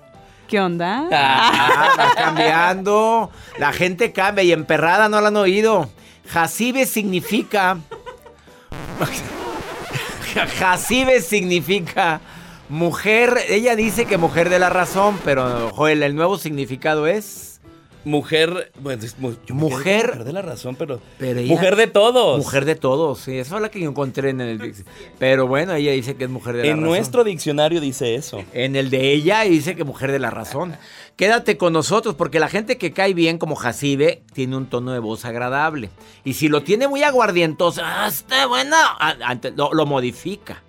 ¿Qué 0.48 0.62
onda? 0.62 1.10
Ah, 1.12 1.96
va 2.00 2.16
cambiando. 2.16 3.30
La 3.60 3.74
gente 3.74 4.14
cambia 4.14 4.44
y 4.46 4.54
emperrada 4.54 5.10
no 5.10 5.20
la 5.20 5.28
han 5.28 5.36
oído. 5.36 5.90
Jacibe 6.30 6.86
significa. 6.86 7.78
Jacibe 10.60 11.22
significa 11.22 12.22
mujer. 12.70 13.38
Ella 13.50 13.76
dice 13.76 14.06
que 14.06 14.18
mujer 14.18 14.50
de 14.50 14.60
la 14.60 14.70
razón, 14.70 15.20
pero 15.24 15.70
Joel, 15.72 16.04
el 16.04 16.16
nuevo 16.16 16.38
significado 16.38 17.08
es. 17.08 17.46
Mujer, 18.06 18.72
bueno, 18.80 19.04
es 19.04 19.20
mu- 19.20 19.32
Mujer- 19.50 19.54
mujer 19.54 20.24
de 20.24 20.32
la 20.32 20.42
razón, 20.42 20.78
pero, 20.78 21.02
Pero 21.18 21.42
ella- 21.42 21.50
mujer 21.54 21.76
de 21.76 21.88
todos. 21.88 22.38
Mujer 22.38 22.64
de 22.64 22.76
todos, 22.76 23.20
sí. 23.20 23.38
Esa 23.38 23.52
fue 23.52 23.60
la 23.60 23.68
que 23.70 23.84
encontré 23.84 24.30
en 24.30 24.40
el. 24.40 24.74
Pero 25.20 25.46
bueno, 25.48 25.74
ella 25.74 25.92
dice 25.92 26.16
que 26.16 26.24
es 26.24 26.30
mujer 26.30 26.56
de 26.56 26.62
la 26.64 26.68
en 26.70 26.78
razón. 26.78 26.90
nuestro 26.90 27.24
diccionario 27.26 27.82
dice 27.82 28.16
eso. 28.16 28.42
En 28.54 28.78
el 28.78 28.90
de 28.92 29.12
ella 29.12 29.42
dice 29.42 29.76
que 29.76 29.84
mujer 29.84 30.14
de 30.14 30.20
la 30.20 30.30
razón. 30.30 30.78
Quédate 31.18 31.58
con 31.58 31.74
nosotros 31.74 32.16
porque 32.16 32.40
la 32.40 32.48
gente 32.48 32.78
que 32.78 32.94
cae 32.94 33.14
bien 33.14 33.38
como 33.40 33.56
Jacibe 33.58 34.22
tiene 34.32 34.56
un 34.56 34.68
tono 34.68 34.94
de 34.94 35.00
voz 35.00 35.26
agradable. 35.26 35.90
Y 36.24 36.36
si 36.36 36.48
lo 36.48 36.64
tiene 36.64 36.88
muy 36.88 37.04
aguardientoso, 37.04 37.82
ah, 37.84 38.08
está 38.08 38.46
bueno, 38.46 38.78
ah, 39.02 39.16
lo, 39.58 39.74
lo 39.74 39.86
modifica. 39.86 40.64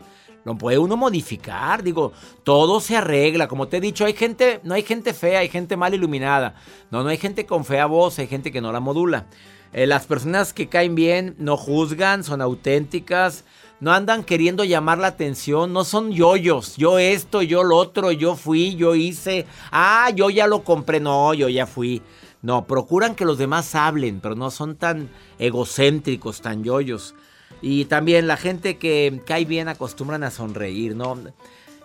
Lo 0.48 0.56
puede 0.56 0.78
uno 0.78 0.96
modificar, 0.96 1.82
digo, 1.82 2.12
todo 2.42 2.80
se 2.80 2.96
arregla. 2.96 3.48
Como 3.48 3.68
te 3.68 3.76
he 3.76 3.80
dicho, 3.82 4.06
hay 4.06 4.14
gente, 4.14 4.60
no 4.64 4.72
hay 4.72 4.82
gente 4.82 5.12
fea, 5.12 5.40
hay 5.40 5.50
gente 5.50 5.76
mal 5.76 5.92
iluminada. 5.92 6.54
No, 6.90 7.02
no 7.02 7.10
hay 7.10 7.18
gente 7.18 7.44
con 7.44 7.66
fea 7.66 7.84
voz, 7.84 8.18
hay 8.18 8.28
gente 8.28 8.50
que 8.50 8.62
no 8.62 8.72
la 8.72 8.80
modula. 8.80 9.26
Eh, 9.74 9.86
las 9.86 10.06
personas 10.06 10.54
que 10.54 10.70
caen 10.70 10.94
bien 10.94 11.34
no 11.36 11.58
juzgan, 11.58 12.24
son 12.24 12.40
auténticas, 12.40 13.44
no 13.80 13.92
andan 13.92 14.24
queriendo 14.24 14.64
llamar 14.64 14.96
la 14.96 15.08
atención, 15.08 15.74
no 15.74 15.84
son 15.84 16.12
yoyos. 16.12 16.78
Yo 16.78 16.98
esto, 16.98 17.42
yo 17.42 17.62
lo 17.62 17.76
otro, 17.76 18.10
yo 18.10 18.34
fui, 18.34 18.74
yo 18.74 18.94
hice. 18.94 19.44
Ah, 19.70 20.10
yo 20.14 20.30
ya 20.30 20.46
lo 20.46 20.64
compré. 20.64 20.98
No, 20.98 21.34
yo 21.34 21.50
ya 21.50 21.66
fui. 21.66 22.00
No, 22.40 22.66
procuran 22.66 23.14
que 23.14 23.26
los 23.26 23.36
demás 23.36 23.74
hablen, 23.74 24.20
pero 24.20 24.34
no 24.34 24.50
son 24.50 24.76
tan 24.76 25.10
egocéntricos, 25.38 26.40
tan 26.40 26.64
yoyos. 26.64 27.14
Y 27.60 27.86
también 27.86 28.26
la 28.26 28.36
gente 28.36 28.78
que 28.78 29.20
cae 29.26 29.44
bien 29.44 29.68
acostumbran 29.68 30.22
a 30.22 30.30
sonreír, 30.30 30.94
¿no? 30.94 31.18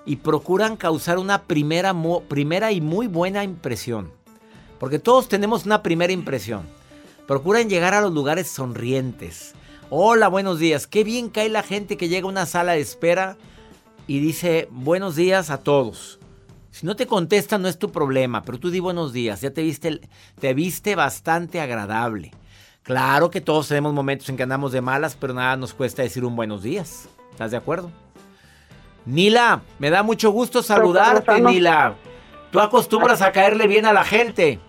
Y 0.05 0.17
procuran 0.17 0.77
causar 0.77 1.17
una 1.17 1.43
primera, 1.43 1.95
primera 2.27 2.71
y 2.71 2.81
muy 2.81 3.07
buena 3.07 3.43
impresión. 3.43 4.11
Porque 4.79 4.99
todos 4.99 5.29
tenemos 5.29 5.65
una 5.65 5.81
primera 5.81 6.13
impresión. 6.13 6.63
Procuran 7.27 7.69
llegar 7.69 7.93
a 7.93 8.01
los 8.01 8.13
lugares 8.13 8.49
sonrientes. 8.49 9.53
Hola, 9.89 10.27
buenos 10.27 10.59
días. 10.59 10.87
Qué 10.87 11.03
bien 11.03 11.29
cae 11.29 11.49
la 11.49 11.63
gente 11.63 11.97
que 11.97 12.09
llega 12.09 12.25
a 12.25 12.29
una 12.29 12.45
sala 12.45 12.73
de 12.73 12.81
espera 12.81 13.37
y 14.07 14.19
dice 14.19 14.67
buenos 14.71 15.15
días 15.15 15.49
a 15.49 15.59
todos. 15.59 16.19
Si 16.71 16.85
no 16.85 16.95
te 16.95 17.07
contestan 17.07 17.61
no 17.61 17.67
es 17.67 17.77
tu 17.77 17.91
problema, 17.91 18.41
pero 18.41 18.59
tú 18.59 18.71
di 18.71 18.79
buenos 18.79 19.13
días. 19.13 19.41
Ya 19.41 19.51
te 19.51 19.61
viste, 19.61 20.01
te 20.39 20.53
viste 20.53 20.95
bastante 20.95 21.61
agradable. 21.61 22.31
Claro 22.83 23.31
que 23.31 23.39
todos 23.39 23.69
tenemos 23.69 23.93
momentos 23.93 24.27
en 24.27 24.35
que 24.35 24.43
andamos 24.43 24.73
de 24.73 24.81
malas, 24.81 25.15
pero 25.19 25.33
nada 25.33 25.55
nos 25.55 25.73
cuesta 25.73 26.01
decir 26.01 26.25
un 26.25 26.35
buenos 26.35 26.63
días. 26.63 27.07
¿Estás 27.31 27.51
de 27.51 27.57
acuerdo? 27.57 27.89
Nila, 29.05 29.61
me 29.79 29.89
da 29.89 30.03
mucho 30.03 30.31
gusto 30.31 30.61
saludarte. 30.61 31.39
Nila. 31.39 31.95
Tú 32.51 32.59
acostumbras 32.59 33.21
a 33.21 33.31
caerle 33.31 33.67
bien 33.67 33.85
a 33.85 33.93
la 33.93 34.03
gente. 34.03 34.59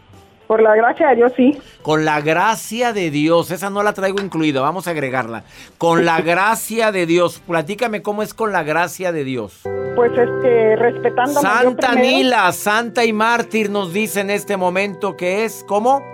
Por 0.47 0.63
la 0.63 0.77
gracia 0.77 1.09
de 1.09 1.17
Dios, 1.17 1.33
sí. 1.37 1.59
Con 1.83 2.05
la 2.05 2.21
gracia 2.21 2.93
de 2.93 3.11
Dios, 3.11 3.51
esa 3.51 3.71
no 3.71 3.83
la 3.83 3.95
traigo 3.95 4.21
incluida, 4.21 4.61
vamos 4.61 4.87
a 4.87 4.91
agregarla. 4.91 5.43
Con 5.79 6.05
la 6.05 6.21
gracia 6.23 6.93
de 6.93 7.07
Dios, 7.07 7.43
platícame 7.45 8.03
cómo 8.03 8.23
es 8.23 8.33
con 8.33 8.53
la 8.53 8.63
gracia 8.63 9.11
de 9.11 9.25
Dios. 9.25 9.63
Pues 9.97 10.13
este, 10.13 10.77
respetándome 10.77 11.35
yo 11.35 11.41
Santa 11.41 11.95
Nila, 11.95 12.53
santa 12.53 13.05
y 13.05 13.13
mártir 13.13 13.71
nos 13.71 13.93
dice 13.93 14.21
en 14.21 14.31
este 14.31 14.57
momento 14.57 15.17
que 15.17 15.45
es, 15.45 15.65
¿cómo? 15.67 16.14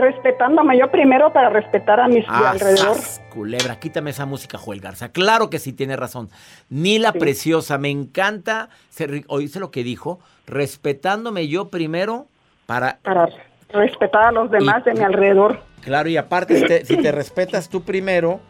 Respetándome 0.00 0.78
yo 0.78 0.90
primero 0.90 1.32
para 1.32 1.50
respetar 1.50 2.00
a 2.00 2.08
mis 2.08 2.26
de 2.26 2.32
alrededor. 2.34 2.96
sas, 2.96 3.22
culebra, 3.30 3.78
quítame 3.78 4.10
esa 4.10 4.24
música, 4.24 4.56
Joel 4.56 4.80
Garza. 4.80 5.10
Claro 5.10 5.50
que 5.50 5.58
sí 5.58 5.72
tiene 5.74 5.94
razón. 5.96 6.30
Nila 6.70 7.12
preciosa, 7.12 7.76
me 7.76 7.90
encanta, 7.90 8.70
se 8.88 9.24
¿oíste 9.28 9.60
lo 9.60 9.70
que 9.70 9.84
dijo? 9.84 10.18
Respetándome 10.46 11.48
yo 11.48 11.68
primero 11.68 12.26
para 12.66 12.98
Para 13.02 13.28
respetar 13.68 14.24
a 14.24 14.32
los 14.32 14.50
demás 14.50 14.82
Y- 14.86 14.90
de 14.90 14.94
mi 14.94 15.04
alrededor. 15.04 15.60
Claro, 15.82 16.08
y 16.08 16.16
aparte, 16.16 16.56
si 16.56 16.66
te, 16.66 16.84
si 16.84 16.96
te 16.96 17.12
respetas 17.12 17.68
tú 17.68 17.82
primero, 17.82 18.40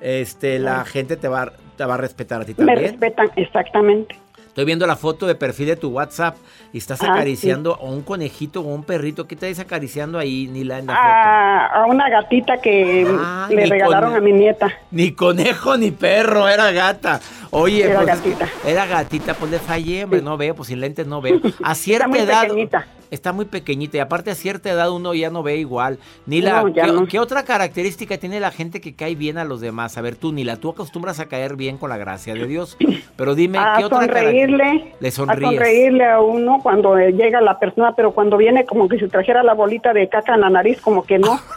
este, 0.00 0.58
la 0.58 0.84
gente 0.84 1.16
te 1.16 1.28
va, 1.28 1.52
te 1.76 1.84
va 1.84 1.94
a 1.94 1.98
respetar 1.98 2.40
a 2.40 2.44
ti 2.44 2.52
Me 2.56 2.66
también. 2.66 2.92
respetan, 2.92 3.30
exactamente. 3.36 4.16
Estoy 4.50 4.64
viendo 4.64 4.84
la 4.84 4.96
foto 4.96 5.28
de 5.28 5.36
perfil 5.36 5.68
de 5.68 5.76
tu 5.76 5.90
WhatsApp 5.90 6.36
y 6.72 6.78
estás 6.78 7.00
Ah, 7.02 7.12
acariciando 7.12 7.76
a 7.76 7.84
un 7.84 8.02
conejito 8.02 8.60
o 8.62 8.64
un 8.74 8.82
perrito. 8.82 9.28
¿Qué 9.28 9.36
estás 9.36 9.60
acariciando 9.60 10.18
ahí, 10.18 10.48
Nila, 10.48 10.78
en 10.80 10.86
la 10.88 10.92
foto? 10.94 11.06
A, 11.06 11.86
una 11.86 12.10
gatita 12.10 12.60
que 12.60 13.06
Ay, 13.48 13.54
le 13.54 13.66
regalaron 13.66 14.12
a 14.14 14.20
mi 14.20 14.32
nieta. 14.32 14.68
Ni 14.90 15.12
conejo 15.12 15.76
ni 15.76 15.92
perro, 15.92 16.48
era 16.48 16.72
gata. 16.72 17.20
Oye, 17.50 17.84
Era 17.84 18.02
pues 18.02 18.06
gatita. 18.08 18.48
era 18.66 18.86
gatita, 18.86 19.34
pues 19.34 19.52
le 19.52 19.60
fallé, 19.60 20.02
hombre, 20.04 20.20
no 20.20 20.36
veo, 20.36 20.54
pues 20.56 20.68
sin 20.68 20.80
lentes 20.80 21.06
no 21.06 21.20
veo. 21.20 21.40
A 21.62 21.74
cierta 21.76 22.18
edad. 22.18 22.42
pequeñita. 22.42 22.86
Está 23.10 23.32
muy 23.32 23.44
pequeñita 23.44 23.96
y 23.96 24.00
aparte 24.00 24.30
a 24.30 24.34
cierta 24.34 24.70
edad 24.70 24.90
uno 24.90 25.14
ya 25.14 25.30
no 25.30 25.42
ve 25.42 25.56
igual. 25.56 25.98
Nila, 26.26 26.62
No, 26.62 26.72
¿qué, 26.72 26.82
no. 26.86 27.06
qué 27.06 27.18
otra 27.18 27.42
característica 27.44 28.18
tiene 28.18 28.38
la 28.40 28.50
gente 28.52 28.80
que 28.80 28.94
cae 28.94 29.14
bien 29.16 29.36
a 29.38 29.44
los 29.44 29.60
demás? 29.60 29.98
A 29.98 30.00
ver, 30.00 30.16
tú, 30.16 30.32
Nila, 30.32 30.56
tú 30.56 30.70
acostumbras 30.70 31.18
a 31.20 31.26
caer 31.26 31.56
bien 31.56 31.76
con 31.76 31.90
la 31.90 31.96
gracia 31.96 32.34
de 32.34 32.46
Dios. 32.46 32.76
Pero 33.16 33.34
dime, 33.34 33.58
a 33.58 33.74
¿qué 33.78 33.84
otra 33.84 34.06
característica? 34.06 34.72
Le 35.00 35.08
a 35.08 35.10
sonríes. 35.10 35.50
sonreírle 35.50 36.04
a 36.06 36.20
uno 36.20 36.60
cuando 36.62 36.96
llega 36.96 37.40
la 37.40 37.58
persona, 37.58 37.94
pero 37.96 38.12
cuando 38.12 38.36
viene 38.36 38.64
como 38.64 38.88
que 38.88 38.98
si 38.98 39.08
trajera 39.08 39.42
la 39.42 39.54
bolita 39.54 39.92
de 39.92 40.08
caca 40.08 40.34
en 40.34 40.42
la 40.42 40.50
nariz, 40.50 40.80
como 40.80 41.02
que 41.04 41.18
no. 41.18 41.40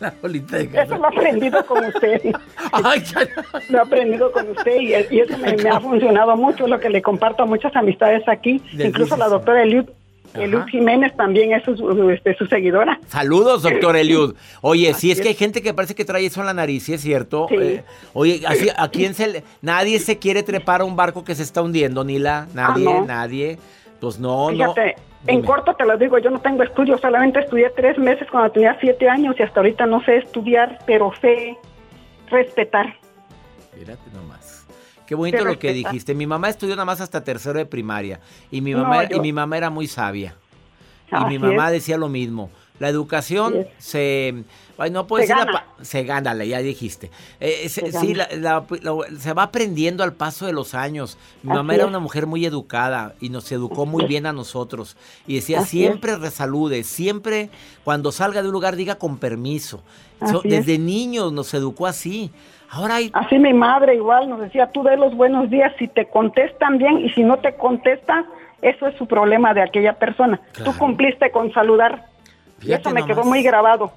La 0.00 0.12
bolita 0.22 0.56
de 0.56 0.64
Eso 0.64 0.72
casa. 0.72 0.96
lo 0.96 1.04
he 1.04 1.06
aprendido 1.08 1.66
con 1.66 1.84
usted. 1.84 2.20
Ay, 2.72 3.02
Lo 3.68 3.78
he 3.78 3.80
aprendido 3.82 4.32
con 4.32 4.48
usted 4.50 4.80
y, 4.80 4.94
y 5.14 5.20
eso 5.20 5.36
me, 5.38 5.54
me 5.58 5.68
ha 5.68 5.78
funcionado 5.78 6.34
mucho, 6.34 6.66
lo 6.66 6.80
que 6.80 6.88
le 6.88 7.02
comparto 7.02 7.42
a 7.42 7.46
muchas 7.46 7.76
amistades 7.76 8.26
aquí. 8.26 8.60
Incluso 8.72 9.16
la 9.18 9.28
doctora 9.28 9.62
Eliud. 9.62 9.84
Eliud 10.44 10.64
Jiménez 10.66 11.14
también 11.16 11.52
es 11.52 11.62
su, 11.64 11.76
su- 11.76 12.10
este, 12.10 12.34
su 12.36 12.46
seguidora. 12.46 12.98
Saludos, 13.06 13.62
doctor 13.62 13.96
Eliud. 13.96 14.34
Oye, 14.62 14.86
si 14.86 14.90
Así 14.92 15.10
es 15.12 15.20
que 15.20 15.28
hay 15.28 15.34
gente 15.34 15.62
que 15.62 15.72
parece 15.74 15.94
que 15.94 16.04
trae 16.04 16.26
eso 16.26 16.40
en 16.40 16.46
la 16.46 16.54
nariz, 16.54 16.84
¿sí 16.84 16.94
es 16.94 17.00
cierto? 17.00 17.46
Sí. 17.48 17.56
Eh, 17.58 17.84
oye, 18.12 18.42
así, 18.46 18.68
¿a 18.76 18.88
quién 18.88 19.14
se 19.14 19.26
le... 19.28 19.44
Nadie 19.62 19.98
se 19.98 20.18
quiere 20.18 20.42
trepar 20.42 20.80
a 20.80 20.84
un 20.84 20.96
barco 20.96 21.24
que 21.24 21.34
se 21.34 21.42
está 21.42 21.62
hundiendo, 21.62 22.04
Nila. 22.04 22.46
Nadie, 22.54 22.86
Ah, 22.88 23.00
no. 23.00 23.04
nadie. 23.06 23.58
Pues 24.00 24.18
no, 24.18 24.48
Fíjate, 24.50 24.94
no. 24.96 25.30
en 25.32 25.36
Dime. 25.36 25.46
corto 25.46 25.74
te 25.74 25.84
lo 25.86 25.96
digo, 25.96 26.18
yo 26.18 26.30
no 26.30 26.40
tengo 26.40 26.62
estudios, 26.62 27.00
solamente 27.00 27.40
estudié 27.40 27.70
tres 27.76 27.96
meses 27.98 28.28
cuando 28.30 28.50
tenía 28.52 28.76
siete 28.80 29.08
años 29.08 29.34
y 29.38 29.42
hasta 29.42 29.60
ahorita 29.60 29.86
no 29.86 30.02
sé 30.04 30.18
estudiar, 30.18 30.78
pero 30.86 31.12
sé 31.20 31.56
respetar. 32.30 32.94
Nomás. 34.12 34.25
Qué 35.06 35.14
bonito 35.14 35.44
lo 35.44 35.58
que 35.58 35.72
dijiste. 35.72 36.14
Mi 36.14 36.26
mamá 36.26 36.48
estudió 36.48 36.74
nada 36.76 36.84
más 36.86 37.00
hasta 37.00 37.22
tercero 37.24 37.58
de 37.58 37.66
primaria. 37.66 38.20
Y 38.50 38.60
mi 38.60 38.72
No, 38.72 38.82
mamá, 38.82 39.04
y 39.04 39.08
yo- 39.08 39.22
mi 39.22 39.32
mamá 39.32 39.56
era 39.56 39.70
muy 39.70 39.86
sabia. 39.86 40.34
Y 41.10 41.14
Así 41.14 41.26
mi 41.26 41.38
mamá 41.38 41.66
es. 41.66 41.72
decía 41.74 41.96
lo 41.96 42.08
mismo. 42.08 42.50
La 42.78 42.88
educación 42.90 43.54
es. 43.56 43.66
se... 43.78 44.44
Ay, 44.78 44.90
no 44.90 45.06
puedo 45.06 45.24
Se 45.26 45.32
la 45.32 45.38
gana. 45.46 45.52
pa- 45.52 45.84
Se 45.84 46.02
gana, 46.04 46.34
ya 46.44 46.58
dijiste. 46.58 47.10
Eh, 47.40 47.66
se, 47.70 47.90
Se 47.90 47.98
sí, 47.98 48.12
la- 48.12 48.28
la- 48.36 48.66
la- 48.82 49.18
se 49.18 49.32
va 49.32 49.44
aprendiendo 49.44 50.04
al 50.04 50.12
paso 50.12 50.44
de 50.44 50.52
los 50.52 50.74
años. 50.74 51.16
Mi 51.42 51.50
Así 51.52 51.56
mamá 51.56 51.74
era 51.74 51.84
es. 51.84 51.88
una 51.88 51.98
mujer 52.00 52.26
muy 52.26 52.44
educada 52.44 53.14
y 53.18 53.30
nos 53.30 53.50
educó 53.52 53.86
muy 53.86 54.04
bien 54.04 54.26
a 54.26 54.34
nosotros. 54.34 54.98
Y 55.26 55.36
decía, 55.36 55.60
Así 55.60 55.78
siempre 55.78 56.16
resalude, 56.16 56.84
siempre 56.84 57.48
cuando 57.84 58.12
salga 58.12 58.42
de 58.42 58.48
un 58.48 58.52
lugar 58.52 58.76
diga 58.76 58.96
con 58.96 59.16
permiso. 59.16 59.82
So- 60.30 60.42
es. 60.44 60.50
desde 60.50 60.78
niños 60.78 61.32
nos 61.32 61.54
educó 61.54 61.86
así. 61.86 62.30
Ahora 62.70 62.96
hay... 62.96 63.10
Así 63.12 63.38
mi 63.38 63.52
madre 63.52 63.94
igual 63.94 64.28
nos 64.28 64.40
decía, 64.40 64.70
tú 64.72 64.82
de 64.82 64.96
los 64.96 65.14
buenos 65.14 65.50
días 65.50 65.72
si 65.78 65.88
te 65.88 66.06
contestan 66.06 66.78
bien 66.78 66.98
y 66.98 67.10
si 67.10 67.22
no 67.22 67.38
te 67.38 67.54
contesta, 67.54 68.24
eso 68.62 68.86
es 68.86 68.96
su 68.96 69.06
problema 69.06 69.54
de 69.54 69.62
aquella 69.62 69.94
persona. 69.94 70.40
Claro. 70.52 70.72
Tú 70.72 70.78
cumpliste 70.78 71.30
con 71.30 71.52
saludar. 71.52 72.06
y 72.62 72.72
eso 72.72 72.90
me 72.90 73.04
quedó 73.04 73.24
muy 73.24 73.42
grabado. 73.42 73.92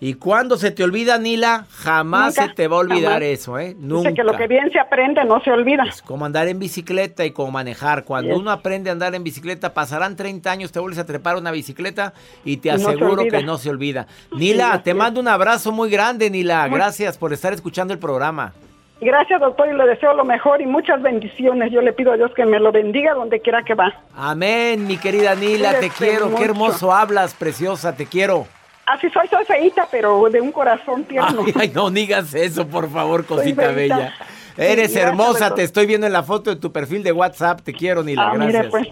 Y 0.00 0.14
cuando 0.14 0.56
se 0.56 0.70
te 0.70 0.84
olvida, 0.84 1.18
Nila, 1.18 1.66
jamás 1.70 2.36
Nunca, 2.36 2.48
se 2.48 2.54
te 2.54 2.68
va 2.68 2.76
a 2.76 2.80
olvidar 2.80 3.14
jamás. 3.14 3.22
eso, 3.22 3.58
¿eh? 3.58 3.74
Nunca. 3.78 4.10
Dice 4.10 4.22
que 4.22 4.24
lo 4.24 4.36
que 4.36 4.46
bien 4.46 4.70
se 4.70 4.78
aprende 4.78 5.24
no 5.24 5.40
se 5.40 5.50
olvida. 5.50 5.82
Es 5.88 6.02
como 6.02 6.24
andar 6.24 6.46
en 6.46 6.60
bicicleta 6.60 7.24
y 7.24 7.32
como 7.32 7.50
manejar. 7.50 8.04
Cuando 8.04 8.30
Yes. 8.30 8.38
uno 8.38 8.52
aprende 8.52 8.90
a 8.90 8.92
andar 8.92 9.14
en 9.16 9.24
bicicleta, 9.24 9.74
pasarán 9.74 10.14
30 10.14 10.50
años, 10.52 10.70
te 10.70 10.78
vuelves 10.78 11.00
a 11.00 11.06
trepar 11.06 11.36
una 11.36 11.50
bicicleta 11.50 12.12
y 12.44 12.58
te 12.58 12.68
no 12.68 12.74
aseguro 12.76 13.24
que 13.26 13.42
no 13.42 13.58
se 13.58 13.70
olvida. 13.70 14.06
Nila, 14.30 14.82
te 14.84 14.94
mando 14.94 15.20
un 15.20 15.26
abrazo 15.28 15.72
muy 15.72 15.90
grande, 15.90 16.30
Nila. 16.30 16.68
Gracias 16.68 17.18
por 17.18 17.32
estar 17.32 17.52
escuchando 17.52 17.92
el 17.92 17.98
programa. 17.98 18.52
Gracias, 19.00 19.40
doctor, 19.40 19.68
y 19.68 19.76
le 19.76 19.84
deseo 19.86 20.12
lo 20.14 20.24
mejor 20.24 20.60
y 20.60 20.66
muchas 20.66 21.00
bendiciones. 21.02 21.70
Yo 21.72 21.80
le 21.82 21.92
pido 21.92 22.12
a 22.12 22.16
Dios 22.16 22.32
que 22.34 22.44
me 22.46 22.58
lo 22.60 22.70
bendiga 22.72 23.14
donde 23.14 23.40
quiera 23.40 23.62
que 23.64 23.74
va. 23.74 23.92
Amén, 24.16 24.86
mi 24.86 24.96
querida 24.96 25.34
Nila, 25.34 25.78
te 25.80 25.90
quiero. 25.90 26.34
Qué 26.36 26.44
hermoso 26.44 26.92
hablas, 26.92 27.34
preciosa, 27.34 27.94
te 27.96 28.06
quiero. 28.06 28.46
Así 28.90 29.08
soy, 29.10 29.28
soy 29.28 29.72
pero 29.90 30.28
de 30.30 30.40
un 30.40 30.50
corazón 30.50 31.04
tierno. 31.04 31.42
Ay, 31.46 31.52
ay, 31.56 31.72
no 31.74 31.90
digas 31.90 32.34
eso, 32.34 32.66
por 32.66 32.90
favor, 32.90 33.24
cosita 33.26 33.70
bella. 33.72 34.14
Eres 34.56 34.96
hermosa, 34.96 35.54
te 35.54 35.62
estoy 35.62 35.86
viendo 35.86 36.06
en 36.06 36.12
la 36.12 36.22
foto 36.22 36.50
de 36.50 36.56
tu 36.56 36.72
perfil 36.72 37.02
de 37.02 37.12
WhatsApp. 37.12 37.60
Te 37.60 37.72
quiero, 37.72 38.02
Nila. 38.02 38.30
Ah, 38.30 38.34
Gracias. 38.34 38.56
mire, 38.56 38.70
pues. 38.70 38.88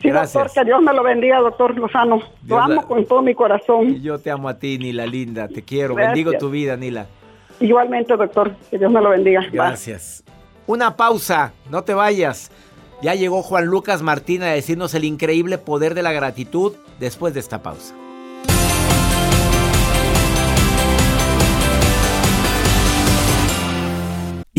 Sí, 0.00 0.08
Gracias. 0.08 0.32
doctor, 0.32 0.52
que 0.54 0.64
Dios 0.66 0.80
me 0.82 0.94
lo 0.94 1.02
bendiga, 1.02 1.40
doctor 1.40 1.76
Lozano. 1.76 2.16
Dios 2.20 2.30
Lo 2.48 2.58
amo 2.60 2.74
la- 2.76 2.82
con 2.84 3.04
todo 3.04 3.20
mi 3.20 3.34
corazón. 3.34 3.90
Y 3.90 4.00
yo 4.00 4.18
te 4.18 4.30
amo 4.30 4.48
a 4.48 4.58
ti, 4.58 4.78
Nila, 4.78 5.04
linda. 5.04 5.46
Te 5.48 5.62
quiero. 5.62 5.94
Gracias. 5.94 6.14
Bendigo 6.14 6.38
tu 6.38 6.48
vida, 6.48 6.76
Nila. 6.76 7.06
Igualmente, 7.60 8.16
doctor, 8.16 8.54
que 8.70 8.78
Dios 8.78 8.90
me 8.90 9.02
lo 9.02 9.10
bendiga. 9.10 9.40
Bye. 9.40 9.50
Gracias. 9.52 10.24
Una 10.66 10.96
pausa, 10.96 11.52
no 11.68 11.82
te 11.84 11.92
vayas. 11.92 12.50
Ya 13.02 13.14
llegó 13.14 13.42
Juan 13.42 13.66
Lucas 13.66 14.00
Martín 14.00 14.42
a 14.42 14.46
decirnos 14.46 14.94
el 14.94 15.04
increíble 15.04 15.58
poder 15.58 15.94
de 15.94 16.02
la 16.02 16.12
gratitud 16.12 16.72
después 16.98 17.34
de 17.34 17.40
esta 17.40 17.62
pausa. 17.62 17.94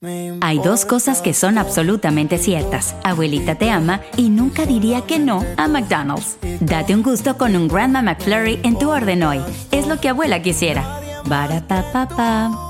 Hay 0.00 0.60
dos 0.60 0.84
cosas 0.84 1.20
que 1.20 1.34
son 1.34 1.58
absolutamente 1.58 2.38
ciertas. 2.38 2.94
Abuelita 3.02 3.56
te 3.56 3.68
ama 3.68 4.00
y 4.16 4.28
nunca 4.28 4.64
diría 4.64 5.00
que 5.00 5.18
no 5.18 5.44
a 5.56 5.66
McDonald's. 5.66 6.36
Date 6.60 6.94
un 6.94 7.02
gusto 7.02 7.36
con 7.36 7.56
un 7.56 7.66
Grandma 7.66 8.00
McFlurry 8.00 8.60
en 8.62 8.78
tu 8.78 8.90
orden 8.90 9.24
hoy. 9.24 9.40
Es 9.72 9.88
lo 9.88 10.00
que 10.00 10.10
abuela 10.10 10.40
quisiera. 10.40 11.00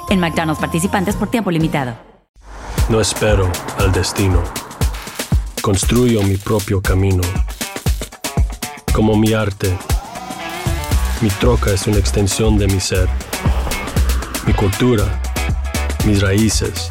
En 0.09 0.21
McDonald's 0.21 0.59
participantes 0.59 1.17
por 1.17 1.31
tiempo 1.31 1.51
limitado. 1.51 1.99
No 2.89 2.99
espero 2.99 3.53
al 3.77 3.93
destino. 3.93 4.43
Construyo 5.61 6.23
mi 6.23 6.39
propio 6.39 6.81
camino. 6.81 7.23
Como 8.95 9.19
mi 9.19 9.35
arte. 9.35 9.77
Mi 11.21 11.29
troca 11.29 11.73
es 11.73 11.87
una 11.87 11.99
extensión 11.99 12.57
de 12.57 12.69
mi 12.69 12.81
ser. 12.81 13.07
Mi 14.47 14.55
cultura. 14.55 15.05
Mis 16.07 16.23
raíces. 16.23 16.91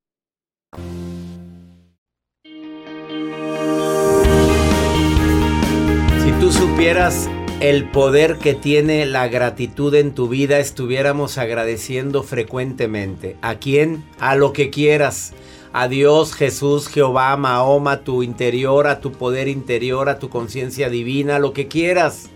Si 6.23 6.31
tú 6.39 6.49
supieras 6.49 7.29
el 7.59 7.89
poder 7.89 8.37
que 8.37 8.53
tiene 8.53 9.05
la 9.05 9.27
gratitud 9.27 9.93
en 9.95 10.13
tu 10.15 10.29
vida, 10.29 10.59
estuviéramos 10.59 11.37
agradeciendo 11.37 12.23
frecuentemente. 12.23 13.35
¿A 13.41 13.55
quién? 13.55 14.05
A 14.17 14.37
lo 14.37 14.53
que 14.53 14.69
quieras. 14.69 15.33
A 15.73 15.89
Dios, 15.89 16.33
Jesús, 16.33 16.87
Jehová, 16.87 17.35
Mahoma, 17.35 17.91
a 17.91 18.03
tu 18.05 18.23
interior, 18.23 18.87
a 18.87 19.01
tu 19.01 19.11
poder 19.11 19.49
interior, 19.49 20.07
a 20.07 20.19
tu 20.19 20.29
conciencia 20.29 20.89
divina, 20.89 21.37
lo 21.37 21.51
que 21.51 21.67
quieras. 21.67 22.29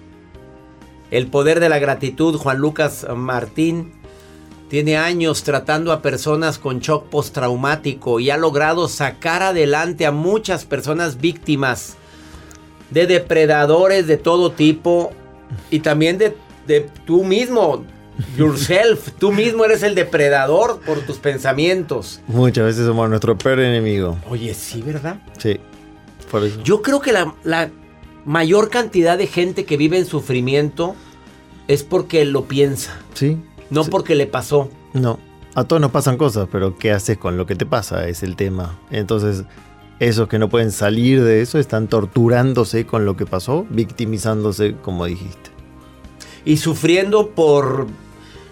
El 1.09 1.27
poder 1.27 1.61
de 1.61 1.69
la 1.69 1.79
gratitud, 1.79 2.35
Juan 2.35 2.57
Lucas 2.57 3.07
Martín, 3.15 3.93
tiene 4.69 4.97
años 4.97 5.43
tratando 5.43 5.91
a 5.91 6.01
personas 6.01 6.58
con 6.58 6.80
shock 6.80 7.06
postraumático 7.10 8.19
y 8.19 8.30
ha 8.30 8.38
logrado 8.38 8.88
sacar 8.88 9.43
adelante 9.43 10.06
a 10.06 10.12
muchas 10.12 10.65
personas 10.65 11.19
víctimas 11.21 11.97
de 12.89 13.08
depredadores 13.08 14.08
de 14.08 14.17
todo 14.17 14.51
tipo 14.51 15.12
y 15.69 15.80
también 15.80 16.17
de, 16.17 16.36
de 16.67 16.89
tú 17.06 17.23
mismo, 17.23 17.84
yourself, 18.38 19.10
tú 19.19 19.32
mismo 19.32 19.65
eres 19.65 19.84
el 19.84 19.93
depredador 19.95 20.80
por 20.82 20.99
tus 21.01 21.17
pensamientos. 21.17 22.21
Muchas 22.28 22.65
veces 22.65 22.86
somos 22.86 23.10
nuestro 23.10 23.38
peor 23.38 23.60
enemigo. 23.60 24.17
Oye, 24.30 24.54
sí, 24.54 24.82
¿verdad? 24.82 25.19
Sí. 25.38 25.60
Por 26.32 26.43
eso. 26.43 26.62
Yo 26.63 26.82
creo 26.82 27.01
que 27.01 27.12
la, 27.13 27.36
la 27.43 27.69
mayor 28.25 28.69
cantidad 28.71 29.17
de 29.17 29.28
gente 29.28 29.65
que 29.65 29.78
vive 29.78 29.99
en 29.99 30.06
sufrimiento 30.06 30.95
es 31.67 31.84
porque 31.84 32.25
lo 32.25 32.45
piensa, 32.45 32.99
Sí. 33.13 33.38
No 33.69 33.84
porque 33.86 34.15
le 34.15 34.28
pasó. 34.28 34.69
No. 34.93 35.19
A 35.54 35.63
todos 35.63 35.82
nos 35.82 35.91
pasan 35.91 36.17
cosas, 36.17 36.47
pero 36.51 36.78
¿qué 36.78 36.91
haces 36.91 37.17
con 37.17 37.38
lo 37.38 37.45
que 37.45 37.56
te 37.56 37.65
pasa? 37.65 38.08
Es 38.08 38.23
el 38.23 38.36
tema. 38.36 38.78
Entonces, 38.91 39.45
esos 39.99 40.28
que 40.28 40.38
no 40.38 40.49
pueden 40.49 40.71
salir 40.71 41.23
de 41.23 41.41
eso 41.41 41.60
están 41.60 41.88
torturándose 41.88 42.86
con 42.86 43.06
lo 43.06 43.15
que 43.15 43.25
pasó, 43.25 43.65
victimizándose, 43.69 44.75
como 44.82 45.06
dijiste. 45.06 45.51
Y 46.43 46.58
sufriendo 46.58 47.30
por 47.30 47.88